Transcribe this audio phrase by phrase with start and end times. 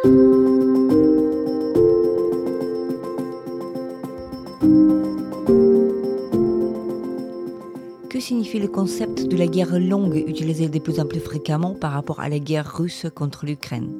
[0.00, 0.10] Que
[8.20, 12.20] signifie le concept de la guerre longue utilisé de plus en plus fréquemment par rapport
[12.20, 13.92] à la guerre russe contre l'Ukraine?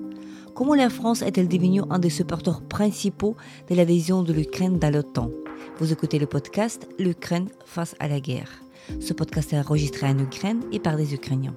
[0.54, 3.34] Comment la France est-elle devenue un des supporters principaux
[3.68, 5.32] de l'adhésion de l'Ukraine dans l'OTAN?
[5.80, 8.62] Vous écoutez le podcast L'Ukraine face à la guerre.
[9.00, 11.56] Ce podcast est enregistré en Ukraine et par des Ukrainiens.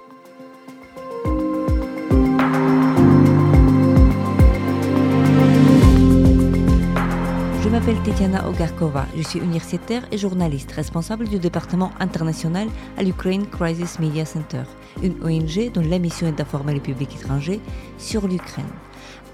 [7.81, 13.97] M'appelle Tetiana Ogarkova, je suis universitaire et journaliste responsable du département international à l'Ukraine Crisis
[13.97, 14.61] Media Center,
[15.01, 17.59] une ONG dont la mission est d'informer le public étranger
[17.97, 18.69] sur l'Ukraine.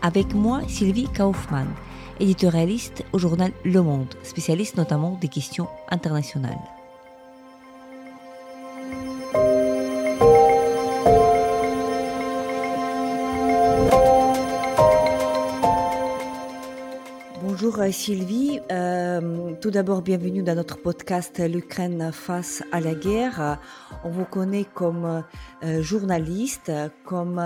[0.02, 1.67] Avec moi, Sylvie Kaufmann,
[2.21, 6.77] éditorialiste au journal Le Monde, spécialiste notamment des questions internationales.
[17.91, 23.59] Sylvie, euh, tout d'abord bienvenue dans notre podcast L'Ukraine face à la guerre.
[24.03, 25.23] On vous connaît comme
[25.63, 26.71] euh, journaliste,
[27.05, 27.41] comme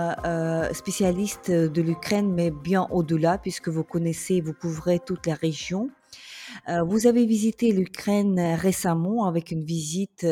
[0.72, 5.90] spécialiste de l'Ukraine, mais bien au-delà puisque vous connaissez, vous couvrez toute la région.
[6.86, 10.26] vous avez visité l'Ukraine récemment avec une visite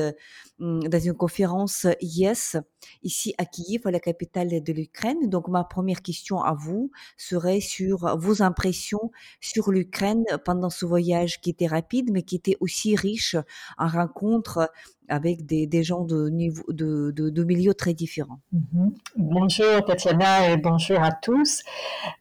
[0.59, 2.57] dans une conférence Yes
[3.03, 5.29] ici à Kiev, la capitale de l'Ukraine.
[5.29, 11.41] Donc ma première question à vous serait sur vos impressions sur l'Ukraine pendant ce voyage
[11.41, 13.37] qui était rapide, mais qui était aussi riche
[13.79, 14.71] en rencontres
[15.09, 18.39] avec des, gens de, niveau, de, milieux très différents.
[18.55, 18.91] Mm-hmm.
[19.17, 21.63] Bonjour Tatiana et bonjour à tous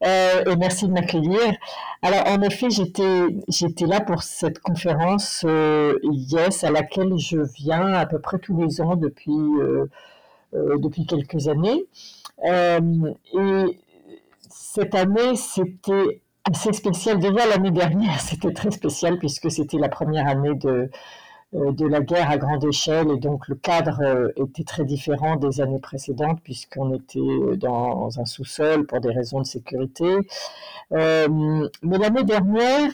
[0.03, 1.53] euh, et merci de m'accueillir.
[2.01, 7.94] Alors en effet, j'étais j'étais là pour cette conférence euh, Yes à laquelle je viens
[7.94, 9.89] à peu près tous les ans depuis euh, euh,
[10.53, 11.85] depuis quelques années.
[12.45, 13.79] Euh, et
[14.49, 17.19] cette année, c'était assez spécial.
[17.19, 20.89] Déjà l'année dernière, c'était très spécial puisque c'était la première année de,
[21.55, 25.61] euh, de la guerre à grande échelle et donc le cadre était très différent des
[25.61, 30.17] années précédentes puisqu'on était dans un sous-sol pour des raisons de sécurité.
[30.91, 32.91] mais l'année dernière,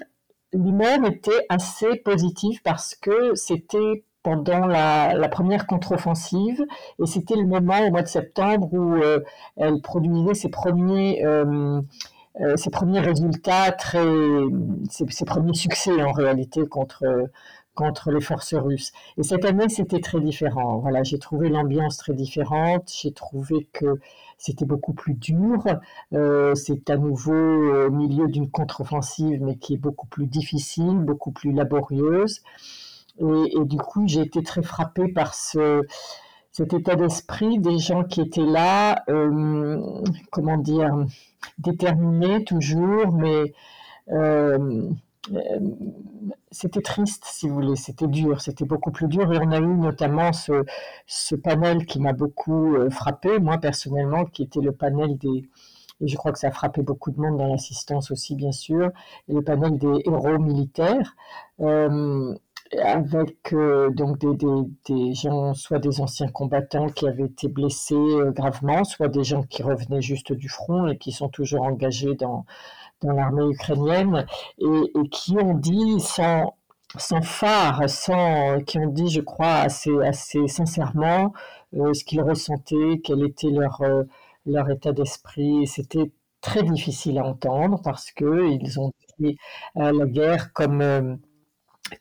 [0.53, 6.66] l'humeur était assez positive parce que c'était pendant la, première contre-offensive
[7.00, 9.19] et c'était le moment au mois de septembre où euh,
[9.56, 11.80] elle produisait ses premiers euh,
[12.41, 14.03] euh, ses premiers résultats très
[14.90, 17.03] ses, premiers succès en réalité contre
[17.75, 22.13] contre les forces russes et cette année c'était très différent voilà j'ai trouvé l'ambiance très
[22.13, 24.00] différente j'ai trouvé que
[24.40, 25.63] c'était beaucoup plus dur.
[26.12, 31.53] c'est à nouveau au milieu d'une contre-offensive, mais qui est beaucoup plus difficile, beaucoup plus
[31.53, 32.42] laborieuse.
[33.19, 35.81] Et, du coup, j'ai été très frappée par ce,
[36.51, 39.81] cet état d'esprit des gens qui étaient là, euh,
[40.31, 41.05] comment dire,
[41.57, 43.53] déterminés toujours, mais
[44.11, 44.89] euh,
[45.33, 45.59] euh,
[46.51, 49.31] c'était triste, si vous voulez, c'était dur, c'était beaucoup plus dur.
[49.33, 50.65] Et on a eu notamment ce,
[51.07, 55.49] ce panel qui m'a beaucoup frappé, moi personnellement, qui était le panel des,
[56.01, 58.91] et je crois que ça a frappé beaucoup de monde dans l'assistance aussi, bien sûr,
[59.29, 61.15] et le panel des héros militaires.
[62.73, 64.47] Avec euh, donc des, des,
[64.87, 69.43] des, gens, soit des anciens combattants qui avaient été blessés euh, gravement, soit des gens
[69.43, 72.45] qui revenaient juste du front et qui sont toujours engagés dans,
[73.01, 74.25] dans l'armée ukrainienne
[74.59, 76.55] et, qui ont dit sans,
[76.97, 81.33] sans phare, sans, qui ont dit, je crois, assez, assez sincèrement
[81.75, 83.81] euh, ce qu'ils ressentaient, quel était leur,
[84.45, 85.67] leur état d'esprit.
[85.67, 86.11] C'était
[86.41, 89.37] très difficile à entendre parce qu'ils ont pris
[89.75, 91.19] la guerre comme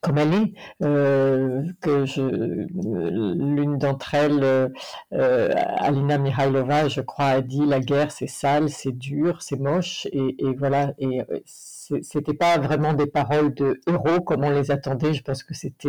[0.01, 0.53] comme elle est,
[0.83, 4.69] euh, que je, l'une d'entre elles, euh,
[5.13, 10.07] euh, Alina Mihailova, je crois, a dit la guerre c'est sale, c'est dur, c'est moche,
[10.13, 15.13] et, et voilà, et c'était pas vraiment des paroles de héros comme on les attendait,
[15.13, 15.89] je pense que c'était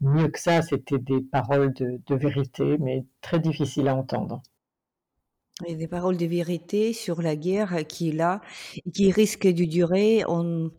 [0.00, 4.42] mieux que ça, c'était des paroles de, de vérité, mais très difficiles à entendre.
[5.64, 8.42] A des paroles de vérité sur la guerre qui est là
[8.74, 10.22] et qui risque de durer.
[10.28, 10.70] On,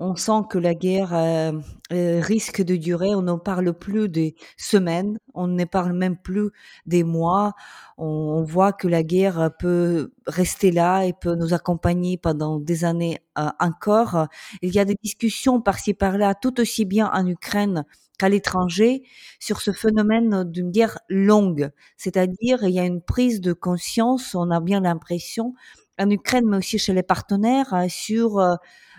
[0.00, 1.52] on sent que la guerre euh,
[1.92, 3.14] euh, risque de durer.
[3.14, 6.48] On ne parle plus des semaines, on ne parle même plus
[6.86, 7.52] des mois.
[7.98, 13.18] On, voit que la guerre peut rester là et peut nous accompagner pendant des années
[13.60, 14.28] encore.
[14.62, 17.84] Il y a des discussions par-ci par-là, tout aussi bien en Ukraine
[18.22, 19.02] qu'à l'étranger,
[19.40, 21.70] sur ce phénomène d'une guerre longue.
[21.96, 25.54] C'est-à-dire, il y a une prise de conscience, on a bien l'impression,
[25.98, 28.40] en Ukraine, mais aussi chez les partenaires, sur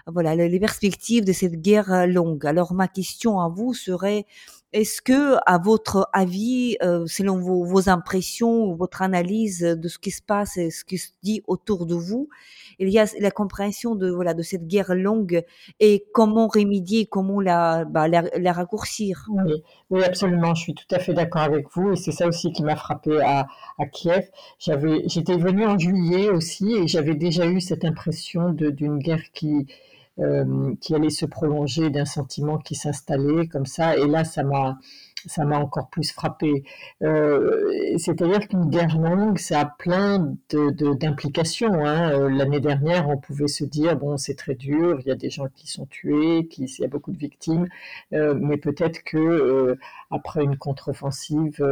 [0.07, 2.45] voilà les perspectives de cette guerre longue.
[2.45, 4.25] Alors ma question à vous serait
[4.73, 10.11] est-ce que, à votre avis, euh, selon vos, impressions ou votre analyse de ce qui
[10.11, 12.29] se passe et ce qui se dit autour de vous,
[12.79, 15.43] il y a la compréhension de voilà de cette guerre longue
[15.79, 18.07] et comment remédier, comment la, bah,
[18.51, 19.27] raccourcir?
[19.89, 20.55] Oui, absolument.
[20.55, 23.21] Je suis tout à fait d'accord avec vous et c'est ça aussi qui m'a frappé
[23.21, 23.47] à,
[23.91, 24.29] Kiev.
[24.59, 29.67] J'étais venue en juillet aussi et j'avais déjà eu cette impression d'une guerre qui
[30.19, 33.98] euh, qui allait se prolonger, d'un sentiment qui s'installait comme ça.
[33.98, 34.77] Et là, ça m'a
[35.25, 36.65] ça m'a encore plus frappé.
[37.01, 41.71] Euh, C'est-à-dire qu'une guerre longue, ça a plein d'implications.
[41.71, 42.12] De, hein.
[42.12, 45.30] Euh, L'année dernière, on pouvait se dire bon, c'est très dur, il y a des
[45.30, 47.68] gens qui sont tués, qui, il y a beaucoup de victimes,
[48.12, 49.77] mais peut-être que
[50.12, 51.63] après une contre-offensive,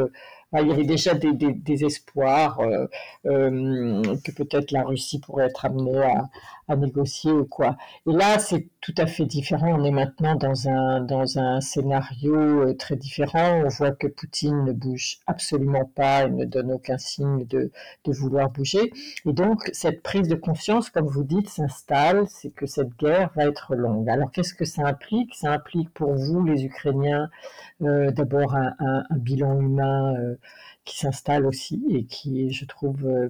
[0.59, 2.86] il y avait déjà des, espoirs euh,
[3.25, 6.30] euh, que peut-être la Russie pourrait être amenée à,
[6.77, 7.75] négocier ou quoi.
[8.07, 9.77] Et là, c'est tout à fait différent.
[9.77, 13.63] On est maintenant dans un, dans un scénario euh, très différent.
[13.65, 17.71] On voit que Poutine ne bouge absolument pas et ne donne aucun signe de,
[18.07, 18.94] vouloir bouger.
[19.25, 23.48] Et donc, cette prise de conscience, comme vous dites, s'installe, c'est que cette guerre va
[23.48, 24.09] être longue.
[24.09, 25.36] Alors, qu'est-ce que ça implique?
[25.36, 27.30] Ça implique pour vous, les Ukrainiens,
[27.81, 30.15] d'abord un, bilan humain
[30.86, 33.30] qui s'installe aussi et qui, je trouve, euh,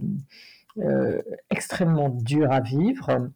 [0.79, 3.29] euh extrêmement dur à vivre.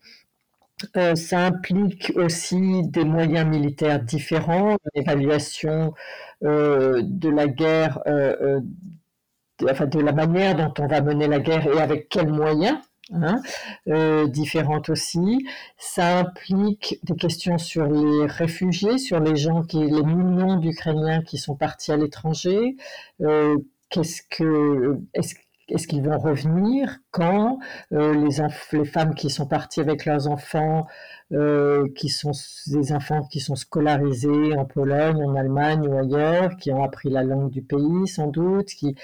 [0.98, 5.94] Euh, ça implique aussi des moyens militaires différents, l'évaluation
[6.42, 12.32] de la guerre, de la manière dont on va mener la guerre et avec quels
[12.32, 12.78] moyens.
[13.14, 13.40] Hein,
[13.88, 15.46] euh, différentes aussi.
[15.78, 21.38] Ça implique des questions sur les réfugiés, sur les gens qui, les millions d'Ukrainiens qui
[21.38, 22.76] sont partis à l'étranger.
[23.22, 23.58] Euh,
[23.90, 25.36] qu'est-ce que, est-ce
[25.68, 27.60] est-ce qu'ils vont revenir Quand
[27.92, 28.38] euh, les,
[28.78, 30.86] les, femmes qui sont parties avec leurs enfants,
[31.32, 32.32] euh, qui sont
[32.68, 37.24] des enfants qui sont scolarisés en Pologne, en Allemagne ou ailleurs, qui ont appris la
[37.24, 38.96] langue du pays sans doute, qui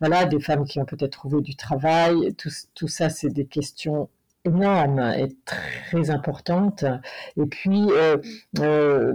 [0.00, 4.08] voilà, des femmes qui ont peut-être trouvé du travail, tout, tout ça, c'est des questions
[4.44, 6.84] énorme et très importante.
[7.36, 8.16] Et puis, euh,
[8.60, 9.12] euh,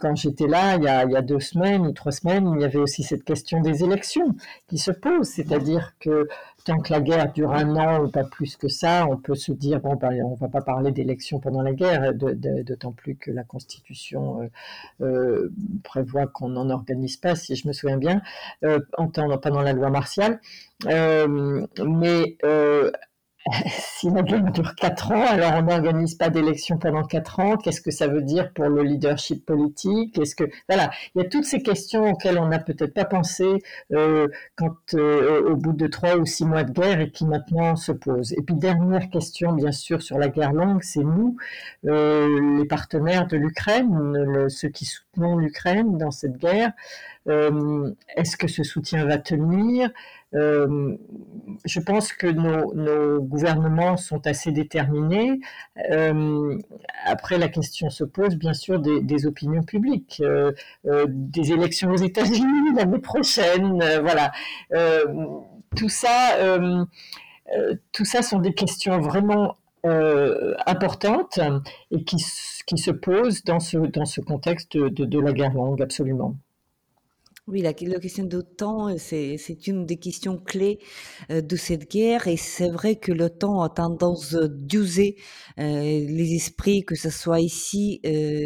[0.00, 2.62] quand j'étais là, il y, a, il y, a, deux semaines ou trois semaines, il
[2.62, 4.34] y avait aussi cette question des élections
[4.68, 5.28] qui se pose.
[5.28, 6.28] C'est-à-dire que
[6.64, 9.52] tant que la guerre dure un an ou pas plus que ça, on peut se
[9.52, 13.44] dire, bon, ben, on va pas parler d'élections pendant la guerre, d'autant plus que la
[13.44, 14.48] Constitution
[15.00, 15.50] euh,
[15.82, 18.22] prévoit qu'on n'en organise pas, si je me souviens bien,
[18.96, 20.40] pendant la loi martiale.
[20.86, 22.36] Mais
[23.68, 27.56] si la guerre dure quatre ans, alors on n'organise pas d'élection pendant quatre ans.
[27.56, 30.18] Qu'est-ce que ça veut dire pour le leadership politique?
[30.18, 33.62] Est-ce que voilà, il y a toutes ces questions auxquelles on n'a peut-être pas pensé
[33.92, 37.74] euh, quand euh, au bout de trois ou six mois de guerre et qui maintenant
[37.74, 38.32] se posent.
[38.32, 41.36] Et puis dernière question, bien sûr, sur la guerre longue, c'est nous,
[41.86, 46.72] euh, les partenaires de l'Ukraine, ceux qui soutenons l'Ukraine dans cette guerre.
[47.28, 49.90] Euh, est-ce que ce soutien va tenir?
[50.34, 50.96] Euh,
[51.64, 55.40] Je pense que nos, gouvernements sont assez déterminés.
[55.90, 56.58] Euh,
[57.04, 60.22] après, la question se pose bien sûr des, opinions publiques,
[60.84, 63.82] des élections aux États-Unis l'année prochaine.
[64.00, 64.32] voilà,
[65.76, 66.36] tout ça,
[67.92, 71.40] tout ça sont des questions vraiment euh, importantes
[71.90, 76.36] et qui, se posent dans ce, dans ce contexte de la guerre longue, absolument.
[77.52, 80.78] Oui, la, question d'OTAN, euh, c'est, c'est une des questions clés
[81.30, 85.16] euh, de cette guerre et c'est vrai que l'OTAN a tendance d'user
[85.58, 88.00] euh, les esprits, que ce soit ici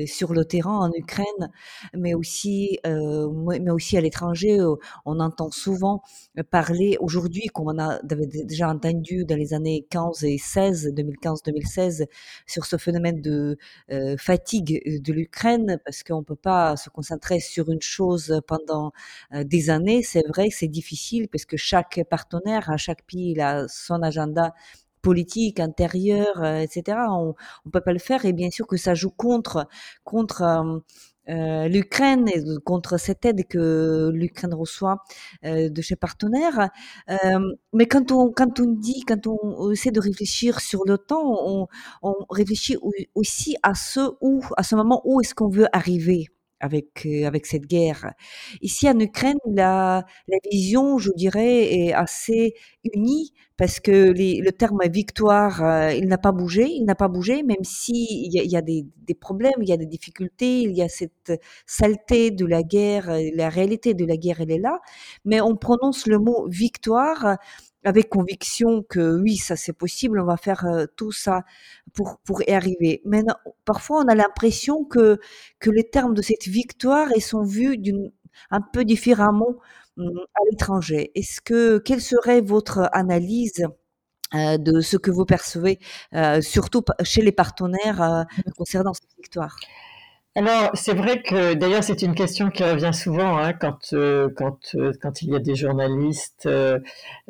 [0.09, 1.53] sur le terrain en Ukraine,
[1.95, 4.59] mais aussi, mais aussi à l'étranger.
[5.05, 6.03] On entend souvent
[6.51, 12.07] parler aujourd'hui, comme on a déjà entendu dans les années 15 et 16, 2015-2016,
[12.47, 13.57] sur ce phénomène de
[14.19, 18.93] fatigue de l'Ukraine, parce qu'on peut pas se concentrer sur une chose pendant
[19.33, 23.41] des années, c'est vrai que c'est difficile parce que chaque partenaire, à chaque pays, il
[23.41, 24.55] a son agenda
[25.07, 26.99] politique, intérieur, euh, etc.
[27.11, 27.35] On
[27.67, 29.69] ne peut pas le faire et bien sûr que ça joue contre,
[30.03, 30.81] contre euh,
[31.29, 35.05] euh, l'Ukraine et contre cette aide que l'Ukraine reçoit
[35.45, 36.71] euh, de ses partenaires.
[37.11, 37.17] Euh,
[37.73, 41.69] mais quand on, quand on dit, quand on essaie de réfléchir sur le temps, on,
[42.03, 42.77] on réfléchit
[43.15, 46.29] aussi à ce où, à ce moment où est-ce qu'on veut arriver
[46.61, 48.13] avec, avec cette guerre.
[48.63, 50.05] Ici en Ukraine, la,
[50.51, 52.55] vision, je dirais, est assez
[52.95, 57.65] unie parce que le terme victoire, il n'a pas bougé, il n'a pas bougé, même
[57.65, 60.77] si il y a, y a des, des, problèmes, il y a des difficultés, il
[60.77, 61.33] y a cette
[61.65, 64.81] saleté de la guerre, la réalité de la guerre, elle est là,
[65.25, 67.39] mais on prononce le mot victoire
[67.87, 70.67] avec conviction que oui, ça c'est possible, on va faire
[70.97, 71.45] tout ça
[71.95, 73.01] pour, pour y arriver.
[73.05, 73.23] Mais
[73.65, 75.19] parfois, on a l'impression que,
[75.61, 78.13] que les termes de cette victoire sont vus d'une,
[78.51, 79.57] un peu différemment
[79.97, 81.13] mmh, à l'étranger.
[81.15, 83.65] Est-ce que, quelle serait votre analyse
[84.35, 85.79] de ce que vous percevez,
[86.41, 88.27] surtout chez les partenaires
[88.57, 89.57] concernant cette victoire?
[90.37, 94.75] Alors, c'est vrai que d'ailleurs, c'est une question qui revient souvent hein, quand, euh, quand,
[94.75, 96.79] euh, quand il y a des journalistes euh,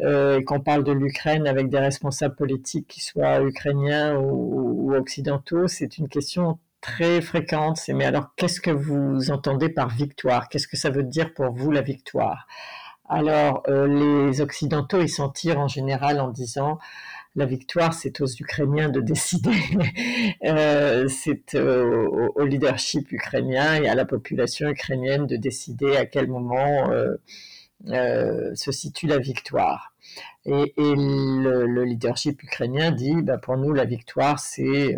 [0.01, 4.97] euh, et qu'on parle de l'Ukraine avec des responsables politiques qui soient ukrainiens ou, ou
[4.97, 5.69] occidentaux.
[5.69, 7.81] C'est une question très fréquente.
[7.95, 10.49] Mais alors, qu'est-ce que vous entendez par victoire?
[10.49, 12.49] Qu'est-ce que ça veut dire pour vous la victoire?
[13.09, 16.81] Alors, les Occidentaux, ils s'en tirent en général en disant
[17.37, 19.50] la victoire, c'est aux Ukrainiens de décider.
[20.45, 26.90] euh, c'est au, leadership ukrainien et à la population ukrainienne de décider à quel moment
[26.90, 27.16] euh,
[27.88, 29.93] euh, se situe la victoire.
[30.47, 34.97] Et, le, le, leadership ukrainien dit, bah, pour nous, la victoire, c'est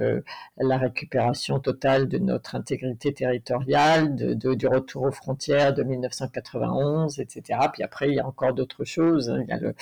[0.58, 7.58] la récupération totale de notre intégrité territoriale, du retour aux frontières de 1991, etc.
[7.72, 9.30] Puis après, il y a encore d'autres choses.
[9.30, 9.72] Hein.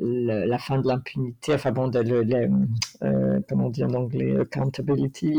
[0.00, 2.48] La fin de l'impunité, enfin bon, de, le,
[3.02, 5.34] euh, comment on dit en anglais, accountability,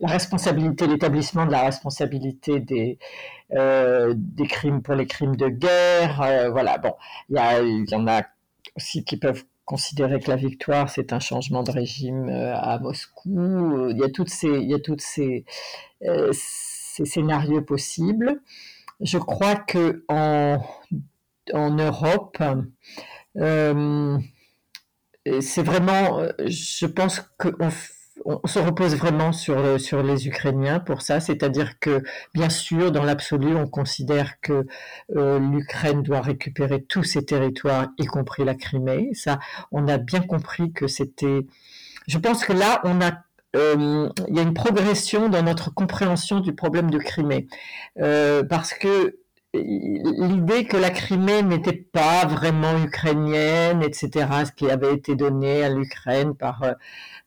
[0.00, 2.98] la responsabilité, l'établissement de la responsabilité des,
[3.52, 6.20] euh, des crimes pour les crimes de guerre.
[6.22, 6.94] Euh, voilà, bon,
[7.30, 7.36] il
[7.88, 8.22] y, en a
[8.76, 13.88] aussi qui peuvent considérer que la victoire, c'est un changement de régime à Moscou.
[13.90, 15.44] Il y a toutes ces, il y a toutes ces
[16.30, 18.40] scénarios possibles.
[19.00, 20.58] Je crois que en,
[21.52, 22.38] en Europe,
[23.38, 24.18] euh,
[25.40, 27.70] c'est vraiment, je pense qu'on
[28.24, 32.02] on se repose vraiment sur, sur les Ukrainiens pour ça, c'est-à-dire que
[32.34, 34.66] bien sûr, dans l'absolu, on considère que
[35.16, 39.10] euh, l'Ukraine doit récupérer tous ses territoires, y compris la Crimée.
[39.14, 39.38] Ça,
[39.70, 41.46] on a bien compris que c'était.
[42.08, 43.12] Je pense que là, on a
[43.54, 47.46] euh, il y a une progression dans notre compréhension du problème de Crimée,
[47.98, 49.18] euh, parce que
[49.62, 55.68] l'idée que la Crimée n'était pas vraiment ukrainienne, etc., ce qui avait été donné à
[55.68, 56.72] l'Ukraine par euh,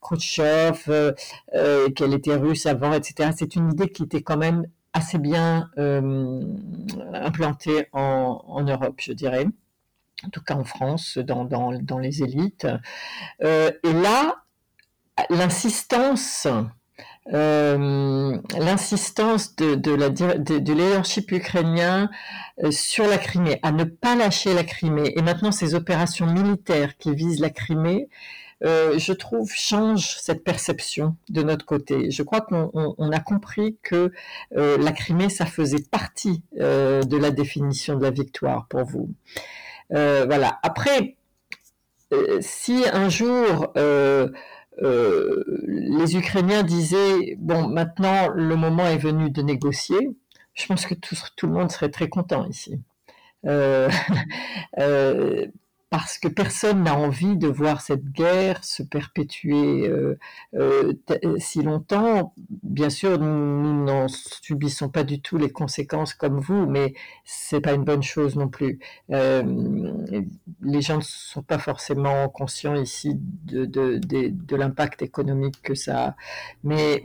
[0.01, 1.13] Khrouchtchev, euh,
[1.55, 5.69] euh, qu'elle était russe avant, etc., c'est une idée qui était quand même assez bien
[5.77, 6.41] euh,
[7.13, 9.45] implantée en, Europe, je dirais,
[10.25, 12.67] en tout cas en France, dans, les élites.
[13.41, 14.35] Et là,
[15.29, 16.47] l'insistance
[17.33, 22.09] euh, l'insistance de, de, la, de, de leadership ukrainien
[22.63, 26.97] euh, sur la Crimée, à ne pas lâcher la Crimée, et maintenant ces opérations militaires
[26.97, 28.09] qui visent la Crimée,
[28.65, 32.11] euh, je trouve, change cette perception de notre côté.
[32.11, 34.11] Je crois qu'on on, on a compris que
[34.57, 39.09] euh, la Crimée, ça faisait partie euh, de la définition de la victoire pour vous.
[39.89, 40.59] voilà.
[40.63, 41.15] Après,
[42.41, 43.71] si un jour
[44.81, 50.15] euh, les Ukrainiens disaient, bon, maintenant le moment est venu de négocier,
[50.53, 51.15] je pense que tout,
[51.47, 52.81] le monde serait très content ici.
[53.45, 53.89] Euh,
[54.79, 55.47] euh,
[55.89, 59.91] parce que personne n'a envie de voir cette guerre se perpétuer
[61.39, 62.35] si longtemps.
[62.61, 66.93] Bien sûr, nous n'en subissons pas du tout les conséquences comme vous, mais
[67.25, 68.79] c'est pas une bonne chose non plus.
[70.63, 75.61] Euh, les gens ne sont pas forcément conscients ici de, de, de, de l'impact économique
[75.61, 76.15] que ça a.
[76.63, 77.03] Mais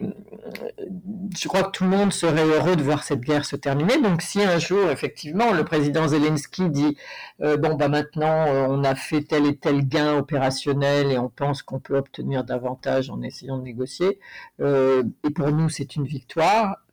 [1.37, 4.01] je crois que tout le monde serait heureux de voir cette guerre se terminer.
[4.01, 6.97] Donc si un jour, effectivement, le président Zelensky dit,
[7.43, 11.63] euh, bon, bah maintenant, on a fait tel et tel gain opérationnel et on pense
[11.63, 14.19] qu'on peut obtenir davantage en essayant de négocier.
[14.61, 16.84] Euh, et pour nous, c'est une victoire.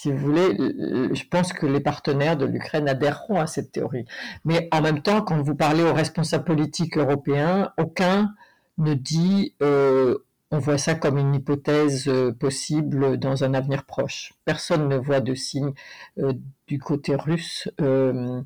[0.00, 4.04] Si vous voulez, je pense que les partenaires de l'Ukraine adhéreront à cette théorie.
[4.44, 8.32] Mais en même temps, quand vous parlez aux responsables politiques européens, aucun
[8.78, 10.18] ne dit euh,
[10.52, 14.34] on voit ça comme une hypothèse euh, possible dans un avenir proche.
[14.44, 15.72] Personne ne voit de signe
[16.20, 16.32] euh,
[16.68, 17.68] du côté russe.
[17.80, 18.44] On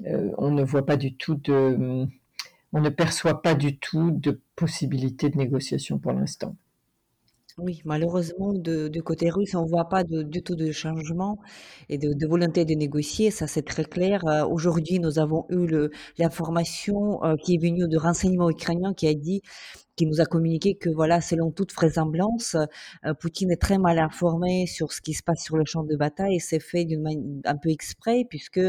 [0.00, 2.06] ne voit pas du tout de,
[2.72, 6.56] on ne perçoit pas du tout de possibilité de négociation pour l'instant.
[7.56, 11.38] Oui, malheureusement, du côté russe, on ne voit pas du tout de changement
[11.88, 14.26] et de, volonté de négocier, ça c'est très clair.
[14.26, 19.14] Euh, aujourd'hui, nous avons eu l'information euh, qui est venue de renseignements ukrainiens qui a
[19.14, 19.40] dit
[19.96, 22.56] qui nous a communiqué que voilà, selon toute vraisemblance,
[23.04, 25.94] euh, Poutine est très mal informé sur ce qui se passe sur le champ de
[25.94, 28.60] bataille et c'est fait d'une manière un peu exprès puisque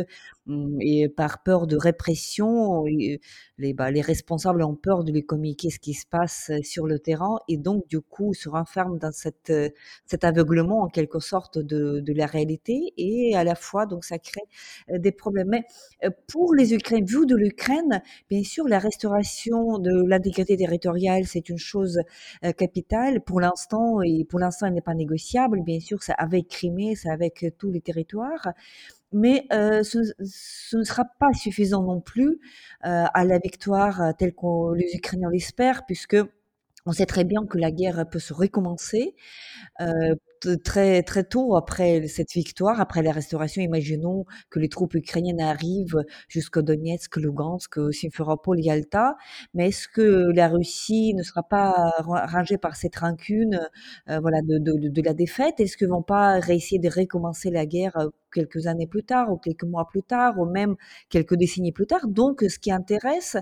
[0.80, 2.86] et par peur de répression,
[3.58, 7.00] les, bah, les responsables ont peur de lui communiquer ce qui se passe sur le
[7.00, 9.52] terrain et donc du coup se renferment dans cette,
[10.06, 14.20] cet aveuglement en quelque sorte de, de la réalité et à la fois donc ça
[14.20, 14.42] crée
[14.90, 15.48] des problèmes.
[15.50, 15.64] Mais
[16.28, 21.58] pour les Ukrainiens, vu de l'Ukraine, bien sûr la restauration de l'intégrité territoriale c'est une
[21.58, 22.00] chose
[22.58, 25.62] capitale pour l'instant et pour l'instant elle n'est pas négociable.
[25.64, 28.48] Bien sûr, c'est avec Crimée, c'est avec tous les territoires,
[29.12, 32.40] mais ce, ne sera pas suffisant non plus
[32.82, 36.18] à la victoire telle que les Ukrainiens l'espèrent, puisque
[36.86, 39.15] on sait très bien que la guerre peut se recommencer
[40.63, 43.62] très très tôt après cette victoire, après la restauration.
[43.62, 49.15] Imaginons que les troupes ukrainiennes arrivent jusqu'à Donetsk, Lugansk, Simferopol, Yalta.
[49.54, 53.60] Mais est-ce que la Russie ne sera pas rangée par cette rancune,
[54.08, 55.60] voilà, de, de, de, la défaite?
[55.60, 57.98] Est-ce qu'ils vont pas réussir de recommencer la guerre
[58.34, 60.75] quelques années plus tard, ou quelques mois plus tard, ou même
[61.10, 62.08] quelques décennies plus tard?
[62.08, 63.38] Donc, ce qui intéresse,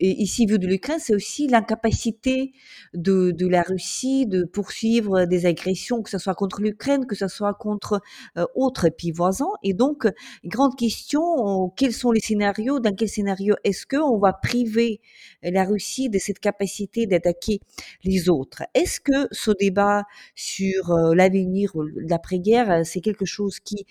[0.00, 2.52] et ici, vu de l'Ukraine, c'est aussi l'incapacité
[2.94, 7.54] de, la Russie de poursuivre des agressions, que ce soit contre l'Ukraine, que ce soit
[7.54, 8.00] contre
[8.36, 9.52] euh, autres pays voisins.
[9.62, 10.08] Et donc,
[10.44, 15.00] grande question, quels sont les scénarios Dans quel scénario est-ce qu'on va priver
[15.42, 17.60] la Russie de cette capacité d'attaquer
[18.02, 18.64] les autres?
[18.74, 20.02] Est-ce que ce débat
[20.34, 21.70] sur euh, l'avenir,
[22.08, 23.86] l'après-guerre, c'est quelque chose qui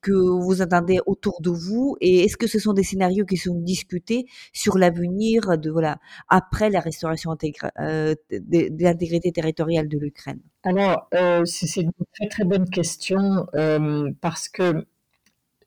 [0.00, 3.54] que vous attendez autour de vous Et est-ce que ce sont des scénarios qui sont
[3.54, 7.36] discutés sur l'avenir de voilà après la restauration
[7.78, 10.40] euh, de, l'intégrité territoriale de l'Ukraine?
[10.64, 14.86] Alors, euh, c'est une très très bonne question euh, parce que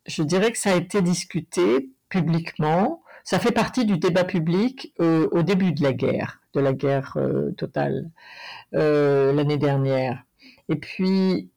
[0.06, 3.02] je dirais que ça a été discuté publiquement.
[3.24, 7.18] Ça fait partie du débat public au début de la guerre, de la guerre
[7.58, 8.10] totale
[8.72, 10.24] l'année dernière.
[10.70, 11.50] Et puis,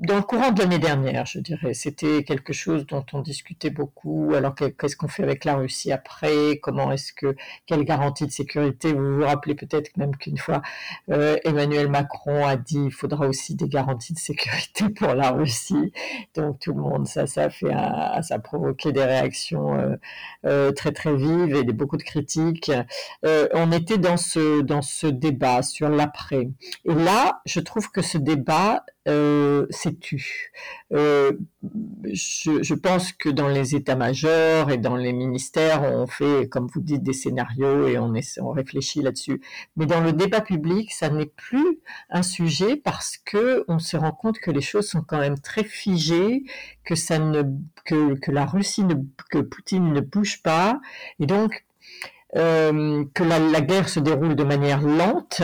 [0.00, 1.74] dans le courant de l'année dernière, je dirais.
[1.74, 4.32] C'était quelque chose dont on discutait beaucoup.
[4.34, 6.58] Alors, qu'est-ce qu'on fait avec la Russie après?
[6.62, 8.94] Comment est-ce que quelle garantie de sécurité?
[8.94, 10.62] Vous vous rappelez peut-être même qu'une fois
[11.10, 15.92] euh, Emmanuel Macron a dit il faudra aussi des garanties de sécurité pour la Russie.
[16.34, 19.96] Donc tout le monde, ça, ça fait, ça a provoqué des réactions euh,
[20.46, 22.72] euh, très très vives et beaucoup de critiques.
[23.22, 26.48] on était dans ce dans ce débat sur l'après.
[26.86, 29.66] Et là, je trouve que ce débat euh,
[30.00, 30.52] tu
[30.92, 31.32] euh,
[32.04, 36.80] je, je, pense que dans les états-majors et dans les ministères, on fait, comme vous
[36.80, 39.40] dites, des scénarios et on, est, on réfléchit là-dessus.
[39.76, 44.12] Mais dans le débat public, ça n'est plus un sujet parce que on se rend
[44.12, 46.44] compte que les choses sont quand même très figées,
[46.84, 47.42] que ça ne,
[47.86, 48.94] que, que la Russie ne,
[49.30, 50.80] que Poutine ne bouge pas,
[51.20, 51.64] et donc
[52.36, 55.42] euh, que la, guerre se déroule de manière lente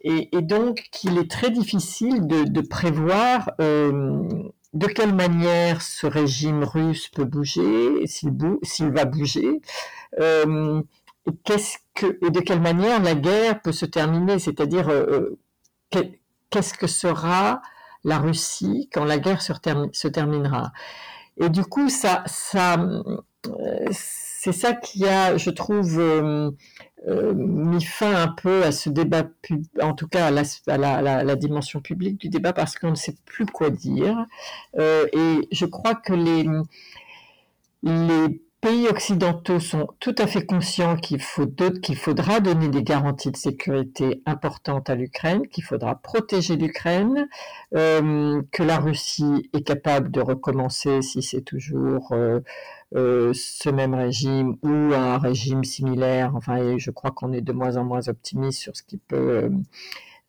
[0.00, 4.28] et, donc qu'il est très difficile de, prévoir euh,
[4.72, 9.60] de quelle manière ce régime russe peut bouger, s'il va bouger,
[10.18, 10.82] euh,
[11.44, 14.90] qu'est-ce que, et de quelle manière la guerre peut se terminer, c'est-à-dire
[15.90, 17.62] qu'est-ce que sera
[18.02, 19.52] la Russie quand la guerre se,
[19.92, 20.72] se terminera.
[21.38, 22.78] Et du coup, ça, ça
[24.46, 26.52] c'est ça qui a, je trouve, euh,
[27.08, 29.24] euh, mis fin un peu à ce débat,
[29.82, 33.70] en tout cas à la, dimension publique du débat, parce qu'on ne sait plus quoi
[33.70, 34.24] dire.
[34.78, 36.46] Euh, et je crois que les,
[38.60, 44.90] pays occidentaux sont tout à fait conscients qu'il faudra donner des garanties de sécurité importantes
[44.90, 47.28] à l'Ukraine, qu'il faudra protéger l'Ukraine,
[47.72, 52.12] que la Russie est capable de recommencer si c'est toujours
[52.92, 56.34] ce même régime ou un régime similaire.
[56.34, 59.50] Enfin, je crois qu'on est de moins en moins optimiste sur ce qui peut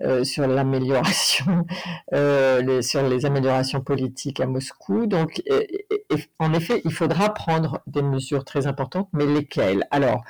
[0.04, 1.66] euh, sur l'amélioration,
[2.14, 5.08] euh, sur les améliorations politiques à Moscou.
[5.08, 5.42] Donc,
[6.38, 9.88] en effet, il faudra prendre des mesures très importantes, mais lesquelles?
[9.90, 10.24] Alors,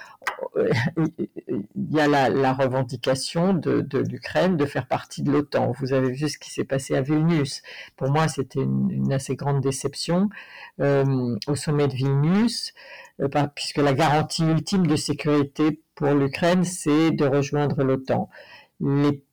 [0.55, 0.71] euh,
[1.17, 5.73] il y a la, revendication de, l'Ukraine de faire partie de l'OTAN.
[5.79, 7.61] Vous avez vu ce qui s'est passé à Vilnius.
[7.97, 10.29] Pour moi, c'était une, assez grande déception
[10.79, 12.73] au sommet de Vilnius,
[13.53, 18.29] puisque la garantie ultime de sécurité pour l'Ukraine, c'est de rejoindre l'OTAN.
[18.79, 19.23] Les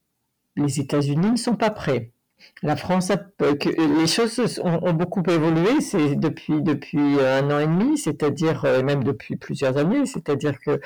[0.56, 2.12] les États-Unis ne sont pas prêts.
[2.62, 7.98] La France, a, les choses ont, beaucoup évolué, c'est depuis depuis un an et demi,
[7.98, 10.80] c'est-à-dire euh, même depuis plusieurs années, c'est-à-dire que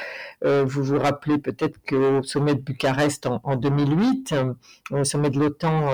[0.44, 4.54] euh, vous vous rappelez peut-être qu'au sommet de Bucarest en, 2008, euh,
[4.90, 5.90] au sommet de l'OTAN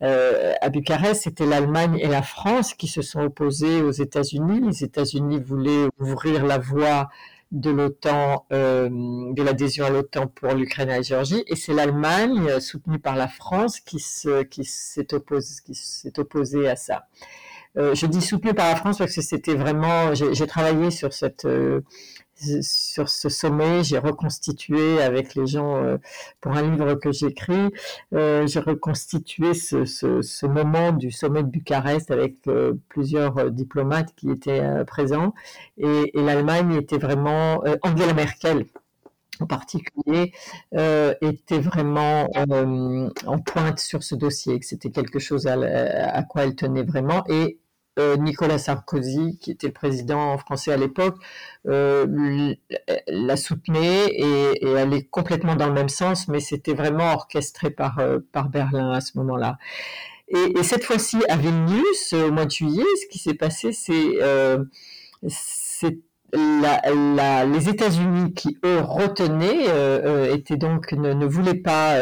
[0.00, 4.60] à Bucarest, c'était l'Allemagne et la France qui se sont opposés aux États-Unis.
[4.66, 7.08] Les États-Unis voulaient ouvrir la voie
[7.50, 12.98] de l'OTAN, de l'adhésion à l'OTAN pour l'Ukraine et la Géorgie, et c'est l'Allemagne, soutenue
[12.98, 15.14] par la France, qui s'est
[16.18, 17.06] opposée à ça.
[17.76, 21.44] Euh, je dis soutenu par la France parce que c'était vraiment, j'ai travaillé sur cette
[21.44, 21.82] euh,
[22.62, 25.96] sur ce sommet, j'ai reconstitué avec les gens euh,
[26.40, 27.70] pour un livre que j'écris,
[28.12, 32.36] j'ai reconstitué ce, moment du sommet de Bucarest avec
[32.88, 35.34] plusieurs diplomates qui étaient présents
[35.76, 38.66] et, l'Allemagne était vraiment Angela Merkel
[39.40, 40.32] en particulier
[40.74, 46.44] euh, était vraiment en pointe sur ce dossier, que c'était quelque chose à, à, quoi
[46.44, 47.24] elle tenait vraiment.
[47.28, 47.67] Et euh,
[48.18, 51.16] Nicolas Sarkozy, qui était le président français à l'époque,
[51.66, 52.54] euh,
[53.08, 57.98] la soutenait et, et, allait complètement dans le même sens, mais c'était vraiment orchestré par,
[57.98, 59.58] euh, par Berlin à ce moment-là.
[60.28, 64.18] Et, cette fois-ci, à Vilnius, au mois de juillet, ce qui s'est passé, c'est
[66.32, 69.64] les États-Unis qui eux retenaient
[70.30, 71.98] étaient donc ne, ne voulaient pas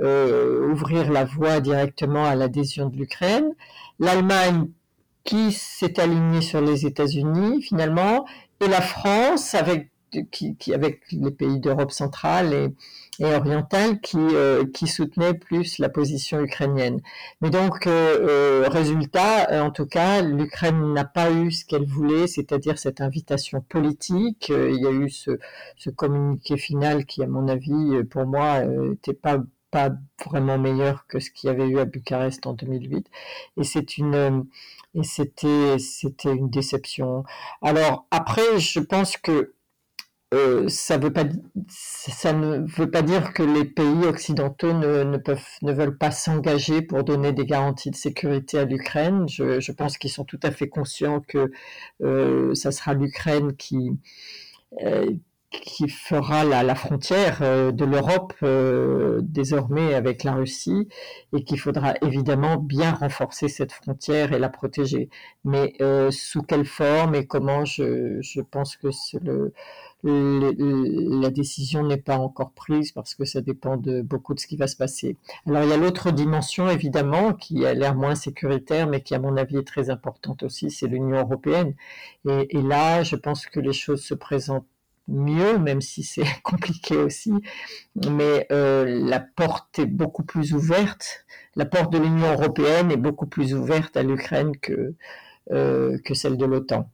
[0.00, 3.52] ouvrir la voie directement à l'adhésion de l'Ukraine.
[3.98, 4.68] L'Allemagne
[5.24, 8.26] qui s'est aligné sur les États-Unis finalement,
[8.60, 9.90] et la France avec
[10.30, 12.52] qui, avec les pays d'Europe centrale
[13.18, 17.00] et, orientale qui, euh, soutenaient plus la position ukrainienne.
[17.42, 21.86] Mais donc, euh, euh résultat, euh, en tout cas, l'Ukraine n'a pas eu ce qu'elle
[21.86, 24.48] voulait, c'est-à-dire cette invitation politique.
[24.48, 25.32] il y a eu ce,
[25.76, 29.38] ce communiqué final qui, à mon avis, pour moi, n'était pas
[29.70, 29.90] pas
[30.26, 33.06] vraiment meilleur que ce qu'il y avait eu à Bucarest en 2008.
[33.56, 34.46] Et c'est une
[34.94, 37.24] et c'était c'était une déception.
[37.62, 39.54] Alors après, je pense que
[40.32, 45.98] euh, ça, ne veut pas dire que les pays occidentaux ne, ne peuvent, ne veulent
[45.98, 49.28] pas s'engager pour donner des garanties de sécurité à l'Ukraine.
[49.28, 51.50] Je, je, pense qu'ils sont tout à fait conscients que
[52.02, 53.90] euh, ça sera l'Ukraine qui,
[54.82, 55.10] euh,
[55.50, 60.88] qui fera la, la frontière euh, de l'Europe euh, désormais avec la Russie
[61.32, 65.08] et qu'il faudra évidemment bien renforcer cette frontière et la protéger.
[65.44, 68.88] Mais euh, sous quelle forme et comment, je, je pense que
[69.20, 69.52] le,
[70.04, 74.46] le, la décision n'est pas encore prise parce que ça dépend de beaucoup de ce
[74.46, 75.16] qui va se passer.
[75.46, 79.18] Alors il y a l'autre dimension évidemment qui a l'air moins sécuritaire mais qui à
[79.18, 81.74] mon avis est très importante aussi, c'est l'Union européenne.
[82.28, 84.66] Et, et là, je pense que les choses se présentent
[85.10, 87.32] mieux, même si c'est compliqué aussi.
[87.96, 91.26] Mais euh, la porte est beaucoup plus ouverte.
[91.56, 94.94] La porte de l'Union européenne est beaucoup plus ouverte à l'Ukraine que,
[95.52, 96.90] euh, que celle de l'OTAN.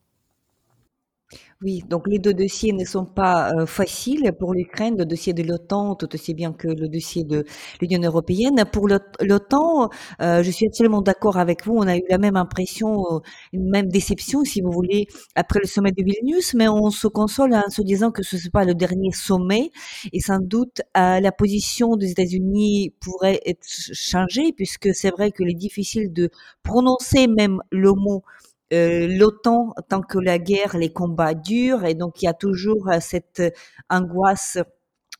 [1.62, 5.42] Oui, donc les deux dossiers ne sont pas euh, faciles pour l'Ukraine, le dossier de
[5.42, 7.46] l'OTAN tout aussi bien que le dossier de
[7.80, 8.62] l'Union européenne.
[8.70, 9.88] Pour l'OTAN,
[10.20, 13.20] euh, je suis absolument d'accord avec vous, on a eu la même impression, euh,
[13.54, 17.54] une même déception, si vous voulez, après le sommet de Vilnius, mais on se console
[17.54, 19.70] en se disant que ce n'est pas le dernier sommet,
[20.12, 25.54] et sans doute la position des États-Unis pourrait être changée, puisque c'est vrai qu'il est
[25.54, 26.28] difficile de
[26.62, 28.22] prononcer même le mot
[28.72, 32.88] euh, l'OTAN tant que la guerre, les combats durent, et donc il y a toujours
[32.88, 33.42] euh, cette
[33.90, 34.58] angoisse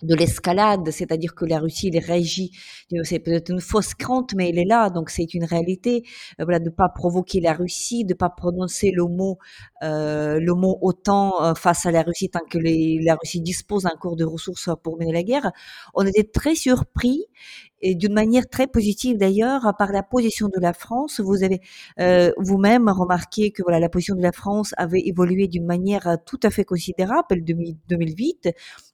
[0.02, 2.50] de l'escalade, c'est-à-dire que la Russie elle réagit,
[3.04, 6.02] c'est peut-être une fausse crainte, mais elle est là, donc c'est une réalité.
[6.38, 9.38] Euh, voilà, de pas provoquer la Russie, de pas prononcer le mot,
[9.82, 14.24] euh, le mot OTAN face à la Russie tant que la Russie dispose encore de
[14.24, 15.50] ressources pour mener la guerre.
[15.94, 17.24] On était très surpris
[17.80, 21.20] et d'une manière très positive d'ailleurs par la position de la France.
[21.20, 21.60] Vous avez
[22.00, 26.40] euh, vous-même remarqué que voilà la position de la France avait évolué d'une manière tout
[26.42, 28.50] à fait considérable depuis 2008.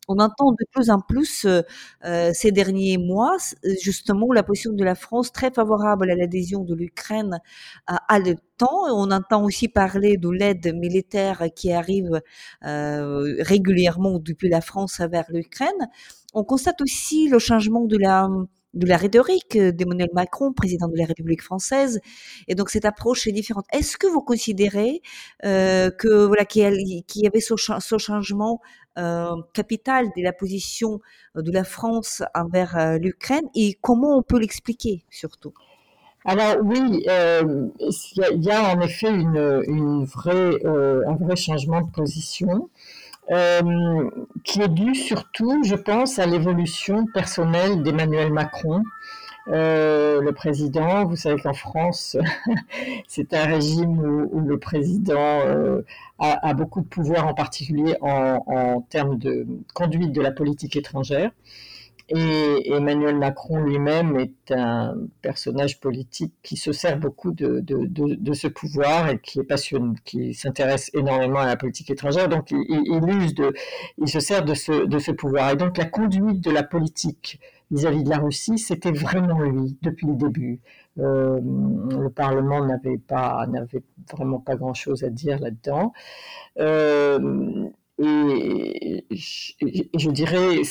[0.09, 1.63] On entend de plus en plus euh,
[2.05, 3.37] euh, ces derniers mois
[3.81, 7.39] justement la position de la France très favorable à l'adhésion de l'Ukraine
[7.87, 8.69] à, à l'OTAN.
[8.91, 12.21] On entend aussi parler de l'aide militaire qui arrive
[12.65, 15.89] euh, régulièrement depuis la France vers l'Ukraine.
[16.35, 18.29] On constate aussi le changement de la
[18.75, 22.01] de la rhétorique d'Emmanuel Macron, président de la République française.
[22.49, 23.67] Et donc cette approche est différente.
[23.73, 25.03] Est-ce que vous considérez
[25.45, 28.61] euh, que voilà qu'il y, avait ce, changement
[28.99, 31.01] euh, capital de la position
[31.35, 33.45] de la France envers euh, l'Ukraine?
[33.55, 35.53] Et comment on peut l'expliquer surtout?
[36.25, 42.71] Alors oui, il y, a en effet une, un vrai changement de position.
[43.31, 44.11] Euh,
[44.43, 48.83] qui est dû surtout, je pense, à l'évolution personnelle d'Emmanuel Macron.
[49.49, 52.17] Euh, le président, vous savez qu'en France,
[53.09, 53.99] c'est un régime
[54.33, 55.83] où, le président euh,
[56.19, 61.31] a, beaucoup de pouvoir, en particulier en, termes de conduite de la politique étrangère.
[62.09, 68.49] Et Emmanuel Macron lui-même est un personnage politique qui se sert beaucoup de, de, ce
[68.49, 72.29] pouvoir et qui est passionné, qui s'intéresse énormément à la politique étrangère.
[72.29, 73.53] Donc, il, il, use de,
[73.99, 75.51] il se sert de ce, de ce pouvoir.
[75.51, 77.41] Et donc, la conduite de la politique
[77.73, 80.61] vis-à-vis de la Russie, c'était vraiment lui depuis le début.
[80.99, 85.93] Euh, le Parlement n'avait pas, n'avait vraiment pas grand-chose à dire là-dedans.
[86.59, 90.63] Euh, et, je dirais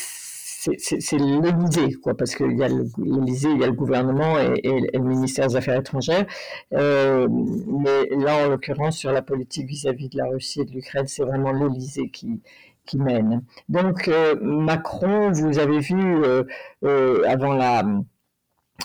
[0.62, 4.62] c'est l'Élysée, quoi, parce qu'il y a l'Élysée, il y a le gouvernement et,
[4.94, 6.26] le ministère des Affaires étrangères.
[6.74, 11.08] Euh, mais là, en l'occurrence, sur la politique vis-à-vis de la Russie et de l'Ukraine,
[11.08, 12.42] c'est vraiment l'Élysée qui,
[12.86, 13.44] qui mène.
[13.70, 16.44] Donc, euh, Macron, vous avez vu, euh,
[17.28, 17.84] avant la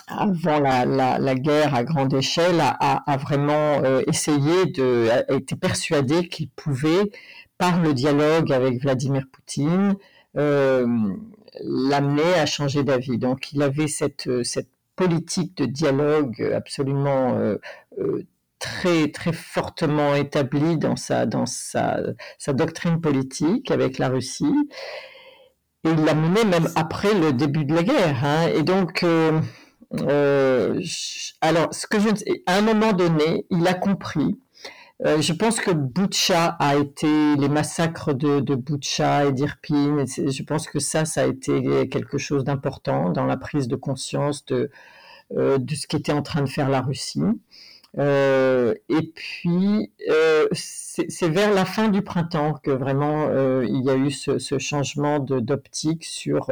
[0.08, 6.28] avant la, la, guerre à grande échelle, a, a vraiment essayé de, a été persuadé
[6.28, 7.10] qu'il pouvait,
[7.56, 9.96] par le dialogue avec Vladimir Poutine,
[11.62, 13.18] l'amener à changer d'avis.
[13.18, 17.56] Donc il avait cette, euh, cette politique de dialogue absolument euh,
[17.98, 18.24] euh,
[18.58, 22.00] très très fortement établie dans sa dans sa,
[22.38, 24.70] sa doctrine politique avec la Russie.
[25.84, 28.24] Et il l'a mené même après le début de la guerre.
[28.24, 28.48] Hein.
[28.54, 29.04] Et donc,
[31.40, 32.08] alors, ce que je,
[32.46, 34.36] à un moment donné, il a compris
[35.04, 40.04] euh, je pense que Butcha a été les massacres de, de Butcha et d'Irpin.
[40.06, 44.46] Je pense que ça, ça a été quelque chose d'important dans la prise de conscience
[44.46, 44.70] de
[45.36, 47.20] euh, de ce qu'était en train de faire la Russie.
[47.98, 49.92] Euh, et puis,
[50.52, 53.28] c'est vers la fin du printemps que vraiment
[53.62, 56.50] il y a eu ce changement d'optique sur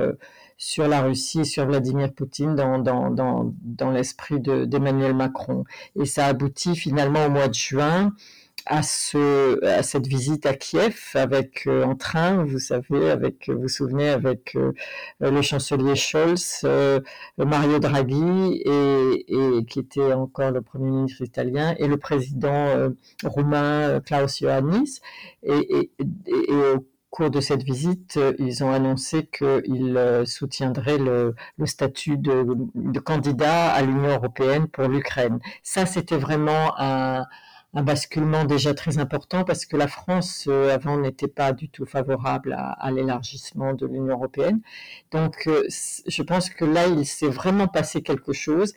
[0.65, 5.65] sur la Russie sur Vladimir Poutine dans, dans, dans, dans l'esprit d'Emmanuel Macron.
[6.01, 8.15] Et ça aboutit finalement au mois de juin
[8.65, 13.61] à, ce, à cette visite à Kiev avec euh, en train, vous savez, avec vous
[13.61, 14.73] vous souvenez avec euh,
[15.21, 16.99] le chancelier Scholz, euh,
[17.37, 22.91] Mario Draghi et, et, qui était encore le premier ministre italien et le président
[23.23, 25.01] roumain Klaus Iohannis
[25.43, 25.91] et, et,
[26.27, 33.73] et, au cours de cette visite, ils ont annoncé qu'ils soutiendraient le, statut de, candidat
[33.73, 35.39] à l'Union européenne pour l'Ukraine.
[35.63, 37.25] Ça, c'était vraiment un,
[37.73, 42.57] basculement déjà très important parce que la France euh, avant n'était pas du tout favorable
[42.57, 44.61] à, l'élargissement de l'Union européenne.
[45.11, 48.75] Donc euh, je pense que là il s'est vraiment passé quelque chose.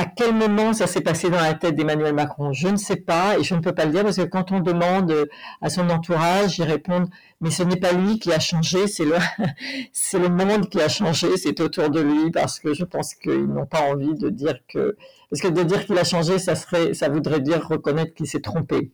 [0.00, 2.52] À quel moment ça s'est passé dans la tête d'Emmanuel Macron?
[2.52, 4.60] Je ne sais pas et je ne peux pas le dire parce que quand on
[4.60, 5.28] demande
[5.60, 7.08] à son entourage, ils répondent
[7.40, 9.16] mais ce n'est pas lui qui a changé, c'est le
[9.92, 13.66] c'est monde qui a changé, c'est autour de lui parce que je pense qu'ils n'ont
[13.66, 14.96] pas envie de dire que
[15.30, 18.92] parce que de dire qu'il a changé, ça voudrait dire reconnaître qu'il s'est trompé.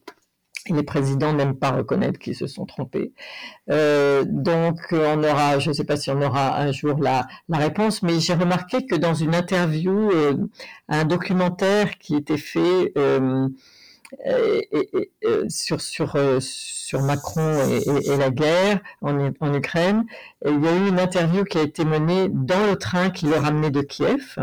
[0.70, 3.12] Les présidents n'aiment pas reconnaître qu'ils se sont trompés.
[3.70, 7.58] Euh, donc on aura, je ne sais pas si on aura un jour la, la
[7.58, 10.34] réponse, mais j'ai remarqué que dans une interview, euh,
[10.88, 13.48] un documentaire qui était fait euh,
[14.26, 15.10] et,
[15.48, 20.06] sur sur sur Macron et, la guerre en, en, Ukraine,
[20.46, 23.36] il y a eu une interview qui a été menée dans le train qui le
[23.36, 24.36] ramenait de Kiev,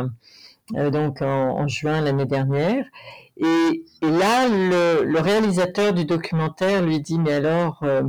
[0.74, 2.86] donc en, juin l'année dernière,
[3.38, 8.04] et, là, le, réalisateur du documentaire lui dit, mais alors, euh,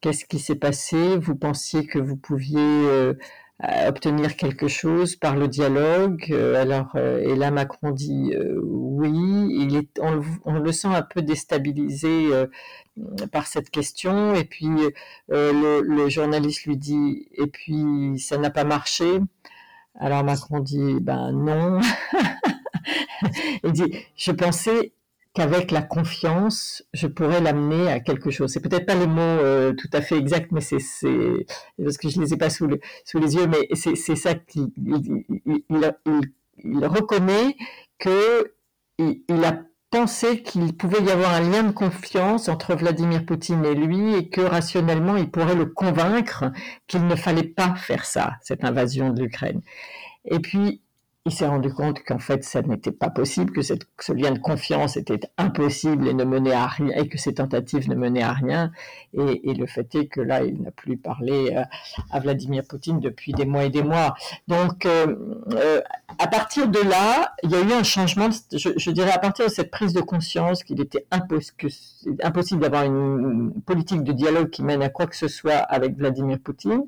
[0.00, 1.16] qu'est-ce qui s'est passé?
[1.16, 3.14] Vous pensiez que vous pouviez euh,
[3.86, 6.26] obtenir quelque chose par le dialogue?
[6.30, 12.28] Euh, Alors, et là, Macron dit, oui, il est, on, le sent un peu déstabilisé
[13.32, 14.34] par cette question.
[14.34, 14.68] Et puis,
[15.28, 19.20] le, journaliste lui dit, et puis, ça n'a pas marché.
[19.98, 21.80] Alors Macron dit, ben non.
[23.64, 24.92] il dit, je pensais
[25.34, 28.52] qu'avec la confiance, je pourrais l'amener à quelque chose.
[28.52, 30.78] C'est peut-être pas les mots euh, tout à fait exacts, mais c'est
[31.82, 32.68] parce que je les ai pas sous,
[33.04, 35.94] sous les yeux, mais c'est ça qu'il il,
[36.64, 37.56] il, reconnaît
[37.98, 38.52] que
[38.98, 43.74] il, a pensé qu'il pouvait y avoir un lien de confiance entre Vladimir Poutine et
[43.74, 46.52] lui et que rationnellement il pourrait le convaincre
[46.86, 49.60] qu'il ne fallait pas faire ça, cette invasion de l'Ukraine.
[50.24, 50.82] Et puis
[51.26, 54.96] il s'est rendu compte qu'en fait, ça n'était pas possible, que, ce lien de confiance
[54.96, 58.72] était impossible et ne menait à rien, et que ces tentatives ne menaient à rien.
[59.12, 61.64] Et, le fait est que là, il n'a plus parlé euh,
[62.10, 64.14] à Vladimir Poutine depuis des mois et des mois.
[64.48, 65.14] Donc, euh,
[65.52, 65.82] euh,
[66.18, 69.50] à partir de là, il y a eu un changement, je, dirais à partir de
[69.50, 74.88] cette prise de conscience qu'il était impossible d'avoir une, politique de dialogue qui mène à
[74.88, 76.84] quoi que ce soit avec Vladimir Poutine.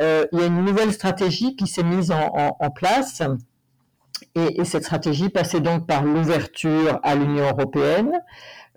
[0.00, 3.22] Il y a une nouvelle stratégie qui s'est mise en place
[4.34, 8.12] et, cette stratégie passait donc par l'ouverture à l'Union européenne,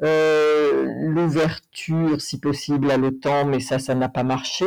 [0.04, 4.66] euh, l'ouverture, si possible, à l'OTAN, mais ça, ça n'a pas marché.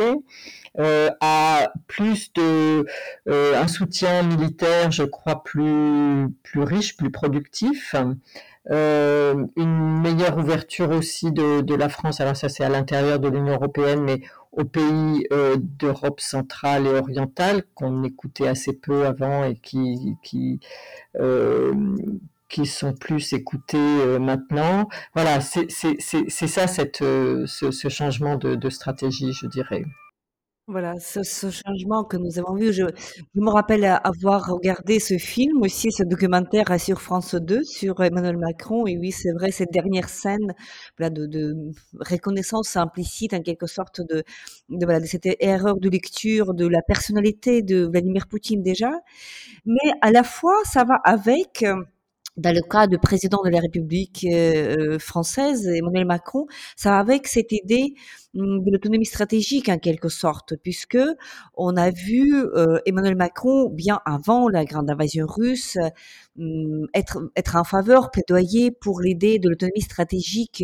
[0.78, 2.86] a plus de
[3.26, 7.94] un soutien militaire, je crois, plus plus riche, plus productif.
[8.70, 13.28] Euh, une meilleure ouverture aussi de, de, la France, alors ça c'est à l'intérieur de
[13.28, 14.20] l'Union européenne, mais
[14.52, 20.60] aux pays euh, d'Europe centrale et orientale qu'on écoutait assez peu avant et qui, qui,
[21.18, 21.72] euh,
[22.48, 24.88] qui sont plus écoutés euh, maintenant.
[25.14, 29.84] Voilà, c'est ça cette, euh, ce, ce, changement de, de stratégie, je dirais.
[30.70, 32.82] Voilà, ce, ce, changement que nous avons vu, je,
[33.34, 38.36] je, me rappelle avoir regardé ce film aussi, ce documentaire sur France 2 sur Emmanuel
[38.36, 38.86] Macron.
[38.86, 40.52] Et oui, c'est vrai, cette dernière scène
[40.98, 41.54] voilà, de, de,
[41.98, 44.24] reconnaissance implicite en quelque sorte de,
[44.68, 48.90] de, voilà, de cette erreur de lecture de la personnalité de Vladimir Poutine déjà.
[49.64, 51.64] Mais à la fois, ça va avec
[52.38, 56.46] dans le cas du président de la République euh, euh, française, Emmanuel Macron,
[56.76, 57.94] ça va avec cette idée
[58.34, 60.98] hum, de l'autonomie stratégique en quelque sorte, puisque
[61.54, 65.76] on a vu euh, Emmanuel Macron bien avant la grande invasion russe
[66.38, 70.62] hum, être être en faveur, plaidoyer pour l'idée de l'autonomie stratégique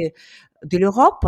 [0.64, 1.26] de l'Europe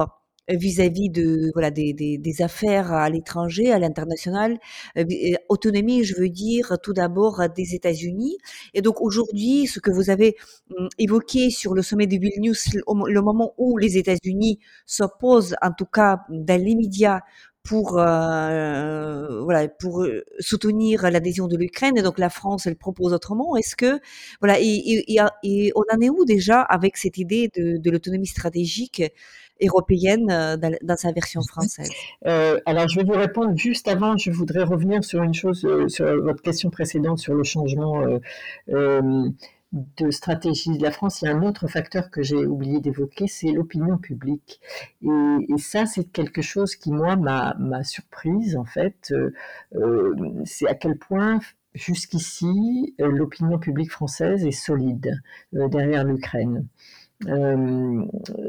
[0.48, 4.58] vis-à-vis de voilà des, des, des affaires à l'étranger, à l'international.
[4.96, 5.04] Euh,
[5.48, 8.38] autonomie, je veux dire tout d'abord des États-Unis.
[8.74, 10.36] Et donc aujourd'hui, ce que vous avez
[10.76, 15.86] hum, évoqué sur le sommet de Vilnius, le moment où les États-Unis s'opposent, en tout
[15.86, 17.22] cas dans l'immédiat,
[17.66, 21.98] pour euh, voilà pour euh, soutenir l'adhésion de l'Ukraine.
[21.98, 23.56] Et donc la France elle propose autrement.
[23.56, 24.00] Est-ce que
[24.40, 28.26] voilà et, et, et, on en est où déjà avec cette idée de, de l'autonomie
[28.26, 29.02] stratégique
[29.62, 31.90] européenne euh, dans, sa version française?
[32.26, 34.16] Euh, Alors, je vais vous répondre juste avant.
[34.16, 38.02] Je voudrais revenir sur une chose, euh, sur votre question précédente sur le changement
[39.72, 41.22] de stratégie de la France.
[41.22, 44.60] Il y a un autre facteur que j'ai oublié d'évoquer, c'est l'opinion publique.
[45.02, 49.12] Et, ça, c'est quelque chose qui, moi, m'a surprise, en fait.
[50.44, 51.40] c'est à quel point
[51.74, 55.20] jusqu'ici, l'opinion publique française est solide
[55.52, 56.66] derrière l'Ukraine.
[57.24, 58.04] Euh,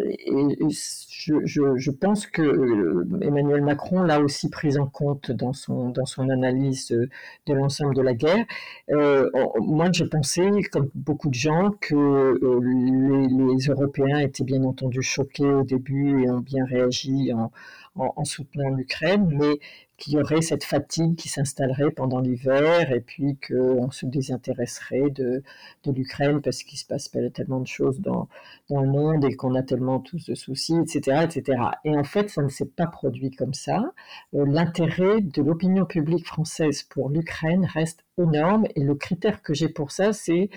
[0.10, 6.06] et je, pense que euh, Emmanuel Macron l'a aussi pris en compte dans son, dans
[6.06, 8.46] son analyse de, l'ensemble de la guerre.
[8.92, 9.30] Euh,
[9.62, 15.46] moi, je pensais, comme beaucoup de gens, que les, les, Européens étaient bien entendu choqués
[15.46, 17.52] au début et ont bien réagi en,
[17.98, 19.60] en, en soutenant l'Ukraine, mais
[19.98, 25.44] qu'il y aurait cette fatigue qui s'installerait pendant l'hiver et puis qu'on se désintéresserait de,
[25.84, 28.30] de l'Ukraine parce qu'il se passe tellement de choses dans,
[28.70, 31.60] dans le monde et qu'on a tellement tous de soucis, etc., etc.
[31.84, 33.92] Et en fait, ça ne s'est pas produit comme ça.
[34.36, 39.70] Euh, l'intérêt de l'opinion publique française pour l'Ukraine reste énorme et le critère que j'ai
[39.70, 40.52] pour ça, c'est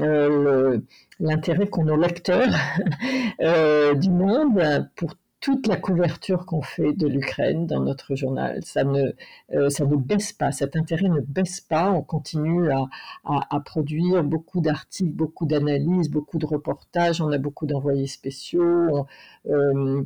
[0.00, 0.78] euh,
[1.18, 2.52] l'intérêt qu'ont nos lecteurs
[3.40, 8.60] euh, du monde pour toute la couverture qu'on fait de l'Ukraine dans notre journal.
[8.62, 9.10] Ça ne,
[9.52, 11.90] euh, ça ne baisse pas, cet intérêt ne baisse pas.
[11.90, 12.86] On continue à,
[13.24, 17.20] à, produire beaucoup d'articles, beaucoup d'analyses, beaucoup de reportages.
[17.20, 19.04] On a beaucoup d'envoyés spéciaux.
[19.48, 20.04] On, euh,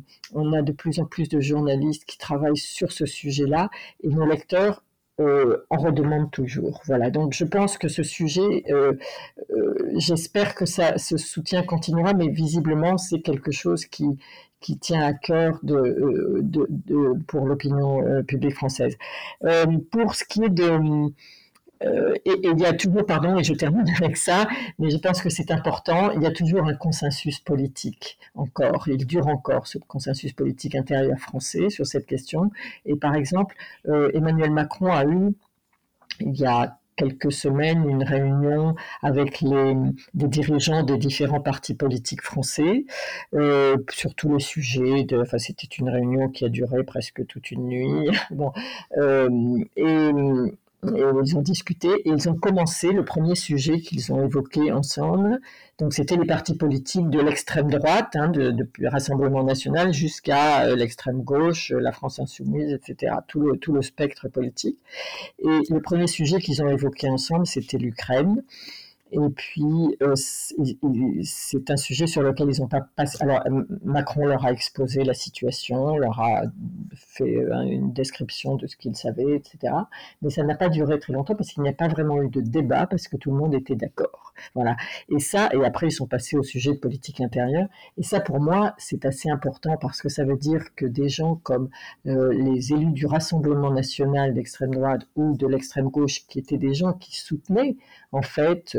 [0.57, 3.69] a de plus en plus de journalistes qui travaillent sur ce sujet-là.
[4.01, 4.83] Et nos lecteurs
[5.19, 6.81] euh, en redemandent toujours.
[6.85, 7.11] Voilà.
[7.11, 8.63] Donc je pense que ce sujet,
[9.97, 14.17] j'espère que ça, ce soutien continuera, mais visiblement c'est quelque chose qui
[14.59, 18.97] qui tient à cœur de, euh, de, pour l'opinion euh, publique française.
[19.43, 21.11] Euh, pour ce qui est de
[22.25, 24.47] et, il y a toujours, pardon, et je termine avec ça,
[24.79, 29.05] mais je pense que c'est important, il y a toujours un consensus politique encore, il
[29.05, 32.49] dure encore ce consensus politique intérieur français sur cette question.
[32.85, 35.35] Et par exemple, Emmanuel Macron a eu,
[36.19, 39.75] il y a quelques semaines une réunion avec les,
[40.13, 42.85] dirigeants des différents partis politiques français
[43.33, 45.05] euh, sur tous les sujets.
[45.13, 48.09] Enfin, c'était une réunion qui a duré presque toute une nuit.
[48.31, 48.51] Bon,
[48.97, 49.29] euh,
[49.77, 50.11] et
[50.83, 55.39] ils ont discuté et ils ont commencé le premier sujet qu'ils ont évoqué ensemble.
[55.79, 60.75] Donc c'était les partis politiques de l'extrême droite, hein, de, depuis Rassemblement national jusqu'à euh,
[60.75, 63.15] l'extrême gauche, euh, la France insoumise, etc.
[63.27, 64.79] Tout le, tout le spectre politique.
[65.39, 68.43] Et le premier sujet qu'ils ont évoqué ensemble, c'était l'Ukraine.
[69.11, 73.17] Et puis, euh, c'est un sujet sur lequel ils n'ont pas passé.
[73.21, 73.41] Alors,
[73.83, 76.41] Macron leur a exposé la situation, leur a
[76.95, 79.73] fait euh, une description de ce qu'il savait, etc.
[80.21, 82.41] Mais ça n'a pas duré très longtemps parce qu'il n'y a pas vraiment eu de
[82.41, 84.33] débat parce que tout le monde était d'accord.
[84.55, 84.75] Voilà.
[85.09, 87.67] Et ça, et après, ils sont passés au sujet de politique intérieure.
[87.97, 91.35] Et ça, pour moi, c'est assez important parce que ça veut dire que des gens
[91.35, 91.69] comme
[92.07, 96.73] euh, les élus du Rassemblement national d'extrême droite ou de l'extrême gauche, qui étaient des
[96.73, 97.77] gens qui soutenaient,
[98.11, 98.77] en fait,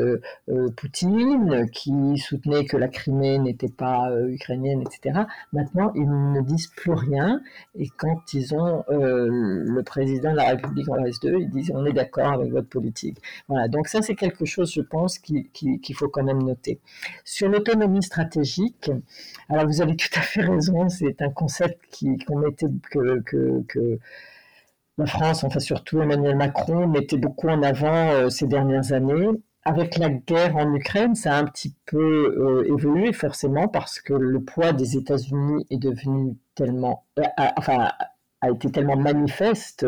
[0.77, 5.21] Poutine, qui soutenait que la Crimée n'était pas ukrainienne, etc.
[5.53, 7.41] Maintenant, ils ne disent plus rien.
[7.75, 11.85] Et quand ils ont le président de la République en face d'eux, ils disent on
[11.85, 13.17] est d'accord avec votre politique.
[13.47, 13.67] Voilà.
[13.67, 16.79] Donc ça, c'est quelque chose, je pense, qu'il faut quand même noter.
[17.23, 18.91] Sur l'autonomie stratégique,
[19.49, 21.79] alors vous avez tout à fait raison, c'est un concept
[22.27, 23.99] qu'on mettait que,
[24.97, 29.29] la France, enfin surtout Emmanuel Macron, mettait beaucoup en avant euh, ces dernières années.
[29.69, 34.13] Avec la guerre en Ukraine, ça a un petit peu euh, évolué forcément parce que
[34.13, 37.23] le poids des États-Unis est devenu tellement, euh,
[37.55, 37.91] enfin,
[38.41, 39.85] a été tellement manifeste,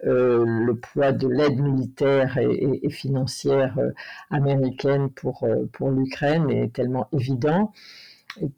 [0.00, 3.76] le poids de l'aide militaire et, et financière
[4.30, 7.72] américaine pour, pour l'Ukraine est tellement évident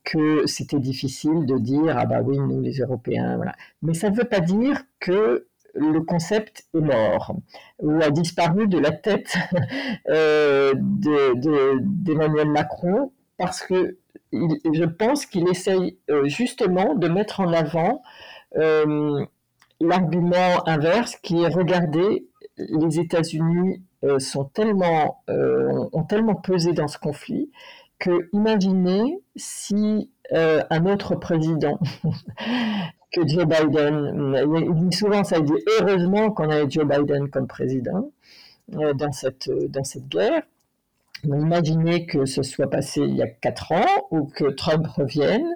[0.05, 3.55] que c'était difficile de dire ah bah oui nous les Européens voilà.
[3.81, 7.35] Mais ça ne veut pas dire que le concept est mort
[7.79, 9.35] ou a disparu de la tête
[10.09, 13.99] euh, d'Emmanuel Macron parce que
[14.33, 18.03] je pense qu'il essaye euh, justement de mettre en avant
[18.57, 19.25] euh,
[19.81, 22.27] l'argument inverse qui est regardez
[22.59, 23.83] les États-Unis
[24.19, 27.51] sont tellement ont tellement pesé dans ce conflit
[27.99, 31.79] que imaginez si euh, un autre président
[33.13, 37.47] que Joe Biden, il dit souvent ça, il dit heureusement qu'on a Joe Biden comme
[37.47, 38.11] président
[38.75, 40.43] euh, dans, cette, dans cette guerre.
[41.25, 45.47] imaginez que ce soit passé il y a quatre ans ou que Trump revienne,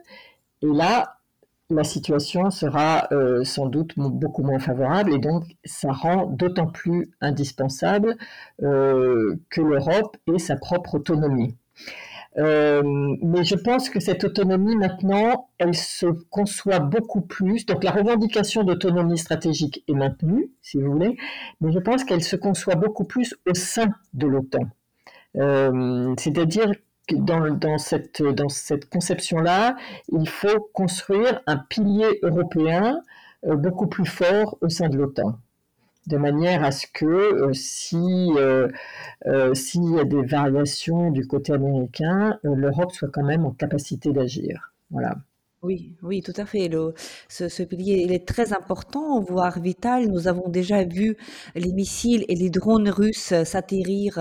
[0.63, 1.17] et là,
[1.71, 7.11] la situation sera euh, sans doute beaucoup moins favorable et donc ça rend d'autant plus
[7.21, 8.17] indispensable
[8.61, 11.57] que l'Europe ait sa propre autonomie.
[12.39, 12.83] Euh,
[13.23, 17.65] mais je pense que cette autonomie, maintenant, elle se conçoit beaucoup plus.
[17.67, 21.17] Donc la revendication d'autonomie stratégique est maintenue, si vous voulez,
[21.61, 24.69] mais je pense qu'elle se conçoit beaucoup plus au sein de l'OTAN.
[25.37, 26.73] Euh, c'est-à-dire
[27.09, 29.77] que dans, dans cette, dans cette conception-là,
[30.09, 33.01] il faut construire un pilier européen
[33.47, 35.39] euh, beaucoup plus fort au sein de l'OTAN
[36.07, 37.97] de manière à ce que euh, si
[38.37, 38.69] euh,
[39.27, 44.13] euh, s'il y a des variations du côté américain, l'Europe soit quand même en capacité
[44.13, 44.73] d'agir.
[44.91, 45.17] Voilà.
[45.63, 46.71] Oui, oui, tout à fait.
[47.29, 50.07] Ce, ce pilier, il est très important, voire vital.
[50.07, 51.17] Nous avons déjà vu
[51.57, 54.19] les missiles et les drones russes s'atterrir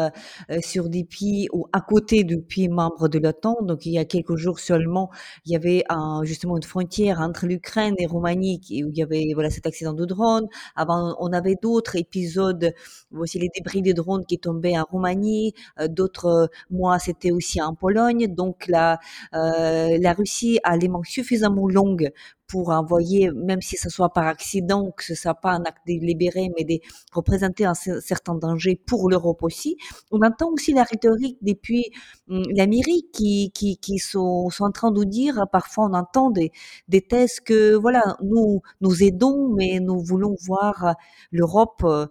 [0.49, 3.57] euh, sur des pays ou à côté de pays membres de l'OTAN.
[3.61, 5.11] Donc, il y a quelques jours seulement,
[5.45, 9.31] il y avait un, justement une frontière entre l'Ukraine et Roumanie où il y avait
[9.35, 10.47] voilà cet accident de drone.
[10.75, 12.73] Avant, on avait d'autres épisodes.
[13.11, 15.53] Voici les débris de drones qui tombaient en Roumanie.
[15.79, 18.27] Euh, d'autres mois, c'était aussi en Pologne.
[18.33, 18.99] Donc, la,
[19.33, 22.11] euh, la Russie a les manques suffisamment longue
[22.47, 26.51] pour envoyer, même si ce soit par accident, que ce soit pas un acte délibéré,
[26.55, 26.79] mais de
[27.11, 29.77] représenter un certain danger pour l'Europe aussi.
[30.11, 31.85] On entend aussi la rhétorique depuis
[32.29, 36.51] hum, l'Amérique qui, qui, sont, en train de dire, parfois on entend des,
[36.87, 40.95] des thèses que, voilà, nous, nous aidons, mais nous voulons voir
[41.31, 42.05] l'Europe euh,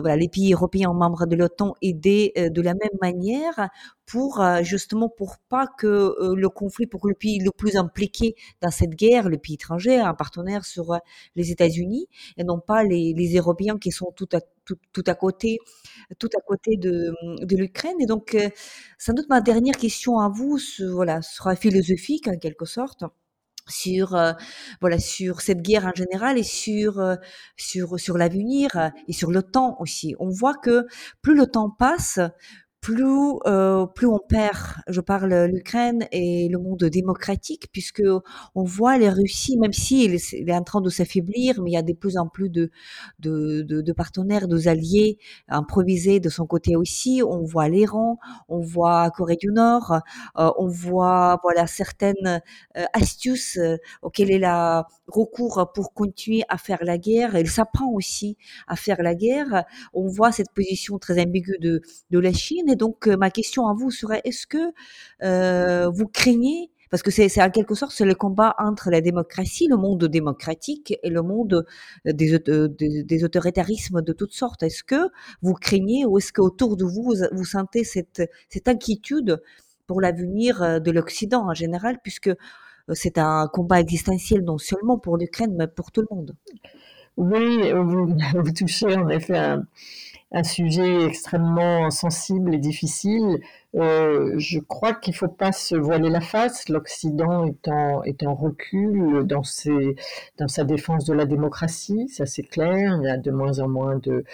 [0.00, 3.68] voilà, les pays européens membres de l'OTAN aider euh, de la même manière
[4.06, 8.70] pour euh, justement pour pas que le conflit, pour le pays le plus impliqué dans
[8.70, 10.98] cette guerre, le pays étranger, un partenaire sur
[11.34, 12.06] les États-Unis,
[12.36, 15.58] et non pas les, Européens qui sont tout à, tout, tout à côté,
[16.18, 17.12] tout à côté de,
[17.42, 17.96] de l'Ukraine.
[18.00, 18.36] Et donc,
[18.98, 20.58] sans doute ma dernière question à vous,
[20.92, 23.04] voilà, sera philosophique en quelque sorte
[23.68, 24.32] sur euh,
[24.80, 27.16] voilà sur cette guerre en général et sur euh,
[27.56, 28.68] sur sur l'avenir
[29.08, 30.14] et sur le temps aussi.
[30.18, 30.86] On voit que
[31.22, 32.20] plus le temps passe,
[32.86, 33.04] plus
[33.46, 38.04] euh, plus on perd, je parle l'Ukraine et le monde démocratique, puisque
[38.54, 41.76] on voit les Russies, même si il est, en train de s'affaiblir, mais il y
[41.76, 42.70] a de plus en plus de
[43.18, 45.18] de, de, partenaires, de alliés
[45.48, 47.22] improvisés de son côté aussi.
[47.26, 48.18] On voit l'Iran,
[48.48, 50.00] on voit Corée du Nord,
[50.38, 52.40] euh, on voit voilà certaines
[52.76, 57.36] euh, astuces euh, auxquelles il a recours pour continuer à faire la guerre.
[57.36, 58.36] Il s'apprend aussi
[58.68, 59.64] à faire la guerre.
[59.92, 61.80] On voit cette position très ambiguë de
[62.12, 64.72] de la Chine donc, euh, ma question à vous serait, est-ce que
[65.22, 69.76] euh, vous craignez parce que c'est en quelque sorte le combat entre la démocratie, le
[69.76, 71.66] monde démocratique et le monde
[72.06, 72.38] euh, des,
[73.02, 74.62] des, autoritarismes de toutes sortes.
[74.62, 75.10] Est-ce que
[75.42, 79.42] vous craignez ou est-ce qu'autour de vous, vous sentez cette, cette inquiétude
[79.88, 82.30] pour l'avenir de l'Occident en général, puisque
[82.92, 86.36] c'est un combat existentiel non seulement pour l'Ukraine, mais pour tout le monde?
[87.16, 89.56] Oui, vous, touchez en effet
[90.32, 93.40] un sujet extrêmement sensible et difficile.
[93.74, 96.68] Euh, je crois qu'il ne faut pas se voiler la face.
[96.68, 97.44] L'Occident
[98.04, 102.98] est en, recul dans, sa défense de la démocratie, ça c'est clair.
[103.00, 104.24] Il y a de moins en moins de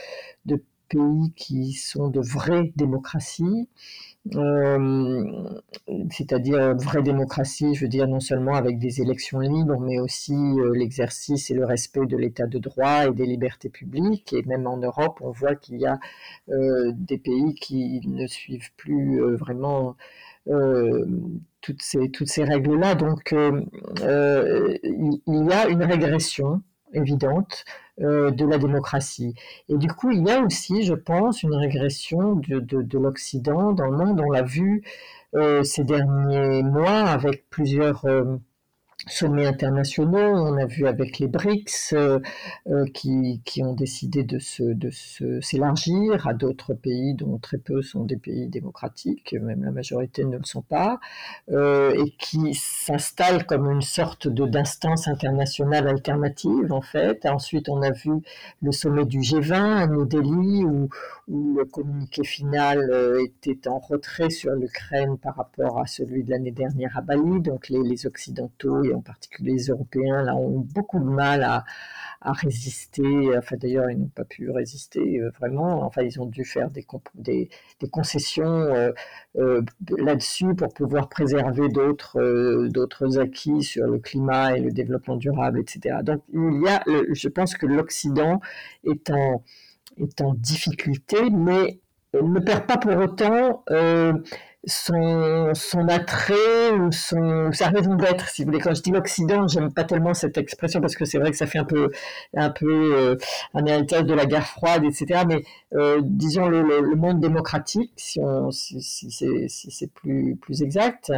[0.93, 3.68] pays qui sont de vraies démocraties.
[4.37, 5.61] Euh,
[6.11, 10.73] c'est-à-dire vraie démocratie, je veux dire non seulement avec des élections libres, mais aussi euh,
[10.75, 14.33] l'exercice et le respect de l'état de droit et des libertés publiques.
[14.33, 15.99] Et même en Europe, on voit qu'il y a
[16.51, 19.97] euh, des pays qui ne suivent plus vraiment
[21.61, 22.95] toutes ces, toutes ces règles-là.
[22.97, 26.62] Donc il y a une régression
[26.93, 27.64] évidente
[28.01, 29.34] euh, de la démocratie.
[29.68, 33.86] Et du coup, il y a aussi, je pense, une régression de, de, l'Occident dans
[33.86, 34.20] le monde.
[34.20, 34.82] On l'a vu
[35.34, 38.05] euh, ces derniers mois avec plusieurs...
[38.07, 38.36] Euh,
[39.09, 40.18] sommets internationaux.
[40.18, 42.18] On a vu avec les BRICS euh,
[42.68, 44.90] euh, qui, qui, ont décidé de, se, de
[45.40, 50.36] s'élargir à d'autres pays dont très peu sont des pays démocratiques, même la majorité ne
[50.36, 51.00] le sont pas,
[51.50, 57.26] euh, et qui s'installent comme une sorte de, d'instance internationale alternative en fait.
[57.26, 58.12] Ensuite, on a vu
[58.62, 60.88] le sommet du G20 à New Delhi où,
[61.28, 62.80] où le communiqué final
[63.20, 67.40] était en retrait sur l'Ukraine par rapport à celui de l'année dernière à Bali.
[67.40, 71.64] Donc les, les Occidentaux en particulier les Européens, là, ont beaucoup de mal à,
[72.24, 73.36] résister.
[73.36, 75.82] Enfin, d'ailleurs, ils n'ont pas pu résister euh, vraiment.
[75.84, 76.86] Enfin, ils ont dû faire des,
[77.90, 78.93] concessions euh,
[79.36, 79.62] euh,
[79.99, 85.97] là-dessus pour pouvoir préserver d'autres d'autres acquis sur le climat et le développement durable, etc.
[86.05, 88.40] Donc, il y a, je pense que l'Occident
[88.84, 89.43] est en,
[89.97, 91.80] est en difficulté, mais
[92.15, 93.65] ne perd pas pour autant
[94.65, 98.61] son, son attrait ou son, sa raison d'être, si vous voulez.
[98.61, 101.47] Quand je dis l'Occident, j'aime pas tellement cette expression parce que c'est vrai que ça
[101.47, 101.91] fait un peu,
[102.37, 103.17] un peu euh,
[103.55, 105.25] un héritage de la guerre froide, etc.
[105.27, 105.45] Mais
[105.75, 106.63] euh, disons le,
[106.95, 109.11] monde démocratique, si, on, si, si
[109.51, 111.13] c'est plus, plus exact,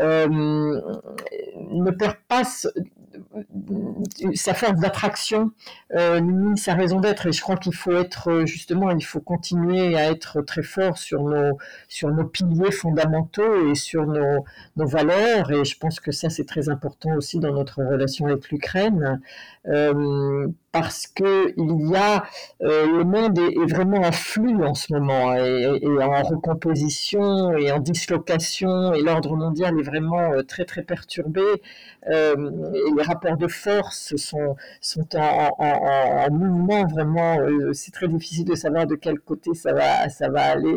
[0.00, 2.44] euh, ne perd pas
[4.34, 5.50] sa force d'attraction
[5.94, 7.26] euh, ni sa raison d'être.
[7.26, 11.22] Et je crois qu'il faut être justement, il faut continuer à être très fort sur
[11.24, 11.58] nos
[11.88, 14.44] sur nos piliers fondamentaux et sur nos,
[14.76, 15.50] nos valeurs.
[15.50, 19.20] Et je pense que ça c'est très important aussi dans notre relation avec l'Ukraine.
[19.66, 22.24] Euh, parce que il y a
[22.62, 27.78] euh, le monde est, vraiment en flux en ce moment et, en recomposition et en
[27.78, 31.42] dislocation et l'ordre mondial est vraiment euh, très très perturbé.
[32.06, 37.38] Et les rapports de force sont sont en, en, mouvement vraiment
[37.72, 40.74] c'est très difficile de savoir de quel côté ça va ça va aller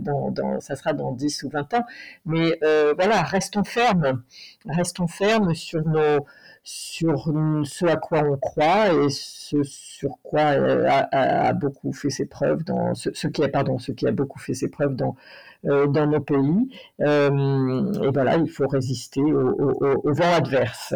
[0.00, 1.84] dans ça sera dans 10 ou 20 ans.
[2.26, 2.58] Mais
[2.96, 4.22] voilà restons fermes.
[4.68, 6.26] Restons fermes sur nos
[6.66, 12.10] sur ce à quoi on croit et ce sur quoi euh, a, a, beaucoup fait
[12.10, 15.14] ses preuves dans ce, qui a pardon ce qui a beaucoup fait ses preuves dans
[15.66, 16.68] euh, dans nos pays
[17.02, 20.92] euh, et voilà il faut résister au, au, au vent adverse.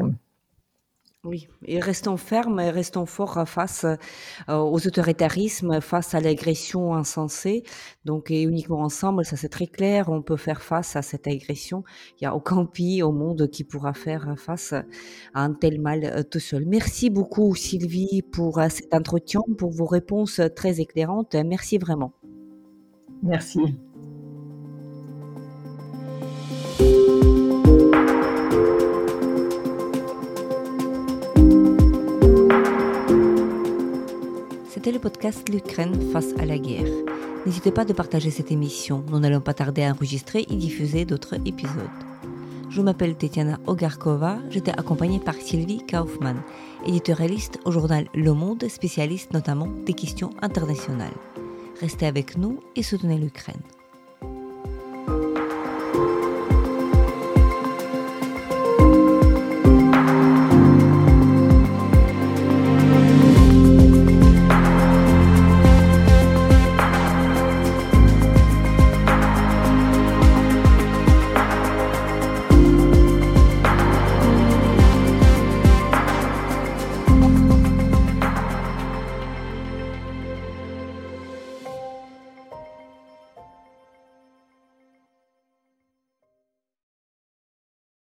[1.23, 7.63] Oui, et restons fermes et restons forts face euh, aux autoritarismes, face à l'agression insensée.
[8.07, 11.85] Donc, et uniquement ensemble, ça c'est très clair, on peut faire face à cette agression.
[12.13, 14.85] Il n'y a aucun pays au monde qui pourra faire face à
[15.35, 16.65] un tel mal euh, tout seul.
[16.65, 21.35] Merci beaucoup Sylvie pour euh, cet entretien, pour vos réponses très éclairantes.
[21.35, 22.15] Merci vraiment.
[23.23, 23.61] Merci.
[34.93, 36.91] Le podcast L'Ukraine face à la guerre.
[37.47, 39.05] N'hésitez pas de partager cette émission.
[39.09, 41.89] Nous n'allons pas tarder à enregistrer et diffuser d'autres épisodes.
[42.71, 44.39] Je m'appelle Tetiana Ogarkova.
[44.51, 46.43] J'étais accompagnée par Sylvie Kaufmann,
[46.87, 51.15] éditorialiste au journal Le Monde, spécialiste notamment des questions internationales.
[51.81, 53.63] Restez avec nous et soutenez l'Ukraine.